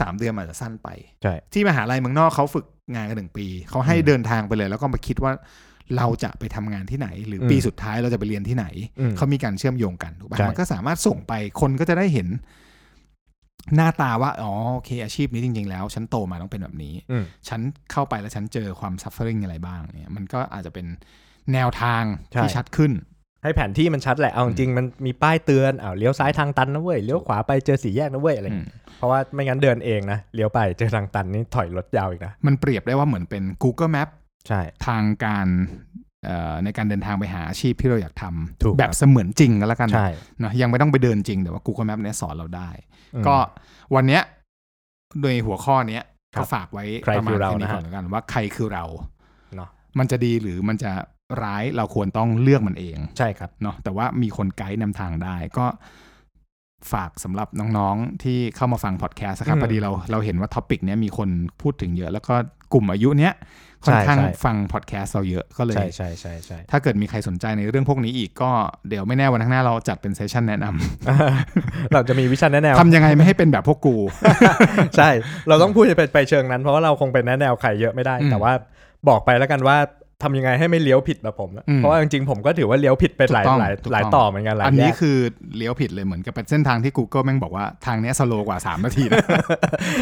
[0.00, 0.88] สามเดือนมันอาจจะสั้นไป
[1.22, 5.32] ใช่ที่มหาลัยเมืองนอกเขาฝึกงานกันหนึ่งปี เขาให้อืมเดินทางไปเลย แล้วก็มาคิดว่า
[5.96, 8.66] เราจะไปทำงานที่ไหน หรืออืมปีสุดท้ายเราจะไปเรียนที่ไหน
[9.00, 12.28] อืมเขามีการเชื่อมโยงกันถูกปะใช่มันก็สามารถส่งไปคนก็จะได้เห็น
[13.76, 17.60] หน้าตาว่า อ๋อโอเค อาชีพนี้จริง ๆ แล้ว ฉันโตมาต้องเป็นแบบนี้อืมฉัน
[17.92, 20.86] เข้าไปแล้วฉันเจอความ sufferingิงอะไรบ้างเนี่ยมันก็อาจจะเป็น
[21.52, 22.02] แนวทาง
[22.32, 22.92] ใช่ที่ชัดขึ้น
[23.42, 34.08] ให้แผนที่มันชัดแหละ เอาจริงๆมันมีป้ายเตือนอ้าวเลี้ยวซ้ายทางตันนะเว้ย เลี้ยวขวาไปเจอสี่แยกนะเว้ยอะไรอย่างเงี้ยเพราะว่าไม่งั้นเดินเองนะ เลี้ยวไปเจอทางตันนี่ถอยรถยาวอีกนะ มันเปรียบได้ว่าเหมือนเป็น Google Map
[34.46, 35.46] ใช่ ทางการ
[36.24, 38.24] เอ่อในการเดินทางไปหาอาชีพที่เราอยากท
[38.62, 40.08] ถูกำแบบครับเสมือนจริงก็แล้วกันใช่
[40.44, 42.68] นะยังไม่ต้องไปเดินจริงแต่ว่า Google Map เนี่ยสอนเราได้
[43.14, 43.36] อืมก็
[43.94, 44.22] วันเนี้ย
[45.20, 48.84] โดยหัวข้อเนี้ยครัก็บฝากไว้ใครประมาคืณอเราแค่นี้นะฮะก่อนแล้วกันว่าใครคือเรา
[49.56, 49.68] เนาะ
[49.98, 50.90] มันจะดีหรือมันจะ
[51.42, 55.66] ร้ายเราควรต้องเลือกมันเองใช่ครับเนาะแต่ว่ามีคนไกด์นำทางได้ก็
[56.92, 61.28] ฝากสำหรับน้องๆ ที่เข้ามาฟังพอดแคสต์นะครับอืมพอดีเราเราเห็นว่าท็อปิกเนี้ยมีคน
[61.62, 62.34] พูดถึงเยอะ แล้วก็
[62.72, 63.34] กลุ่มอายุเนี้ย
[63.86, 68.50] ค่อนข้างใช่ใช่ฟังพอดแคสต์เราเยอะก็เลยใช่ใช่ใช่ใช่ถ้าเกิดมีใครสนใจในเรื่องพวกนี้อีกก็
[68.88, 73.96] เดี๋ยวไม่แน่วันข้างหน้าเราจัดเป็น session แนะนำเราจะมีวิชั่นแนะแนวทำยังไงไม่ให้เป็นแบบพวกกู
[74.96, 75.10] ใช่
[75.48, 78.52] เราต้องพูดไปไปเชิงนั้น เพราะว่าเราคงเป็นแนะแนวใครเยอะไม่ได้อืมแต่ว่า
[79.08, 79.76] บอกไปแล้วกันว่า
[80.22, 85.16] ทำยังไงให้ไม่เลี้ยวผิดแบบผมนะอืมเพราะว่าจริงๆผมก็ถือว่าเลี้ยวผิดไปหลายถูกต้องหลายถูกต้องหลายต่อเหมือนกันหลายอันแยนี้กคือ
[85.56, 89.18] เลี้ยวผิดเลยเหมือนกับเป็นเส้นทางที่ Google แม่งบอกว่าทางเนี้ย slow กว่า 3 นาทีนะ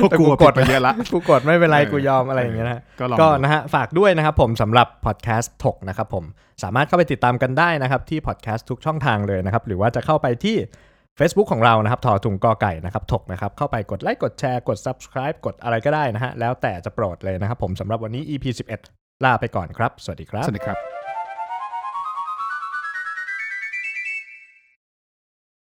[0.00, 6.24] พวกแต่กูกูกกดดไปเยอะละกูกดไม่เป็นไรเออกูยอมอะไรอย่างเงี้ยนะก็ลองก็ดูนะฮะฝากด้วยนะครับผมสำหรับพอดแคสต์ถกนะครับผม
[6.62, 10.56] สามารถเข้าไปติดตามกันได้นะครับที่พอดแคสต์ทุกช่องทางเลยนะครับหรือว่าจะเข้าไปที่
[11.18, 18.44] Facebook ของเรานะครับถอถุงกอไก่นะครับถกนะครับเข้าไปกดไลค์กดแชร์กด subscribe กดอะไรก็ได้นะฮะแล้วแต่จะโปรดเลยนะครับผมสำหรับวันนี้ EP
[18.74, 20.97] 11 ลาไปก่อนครับ สวัสดีครับ สวัสดีครับ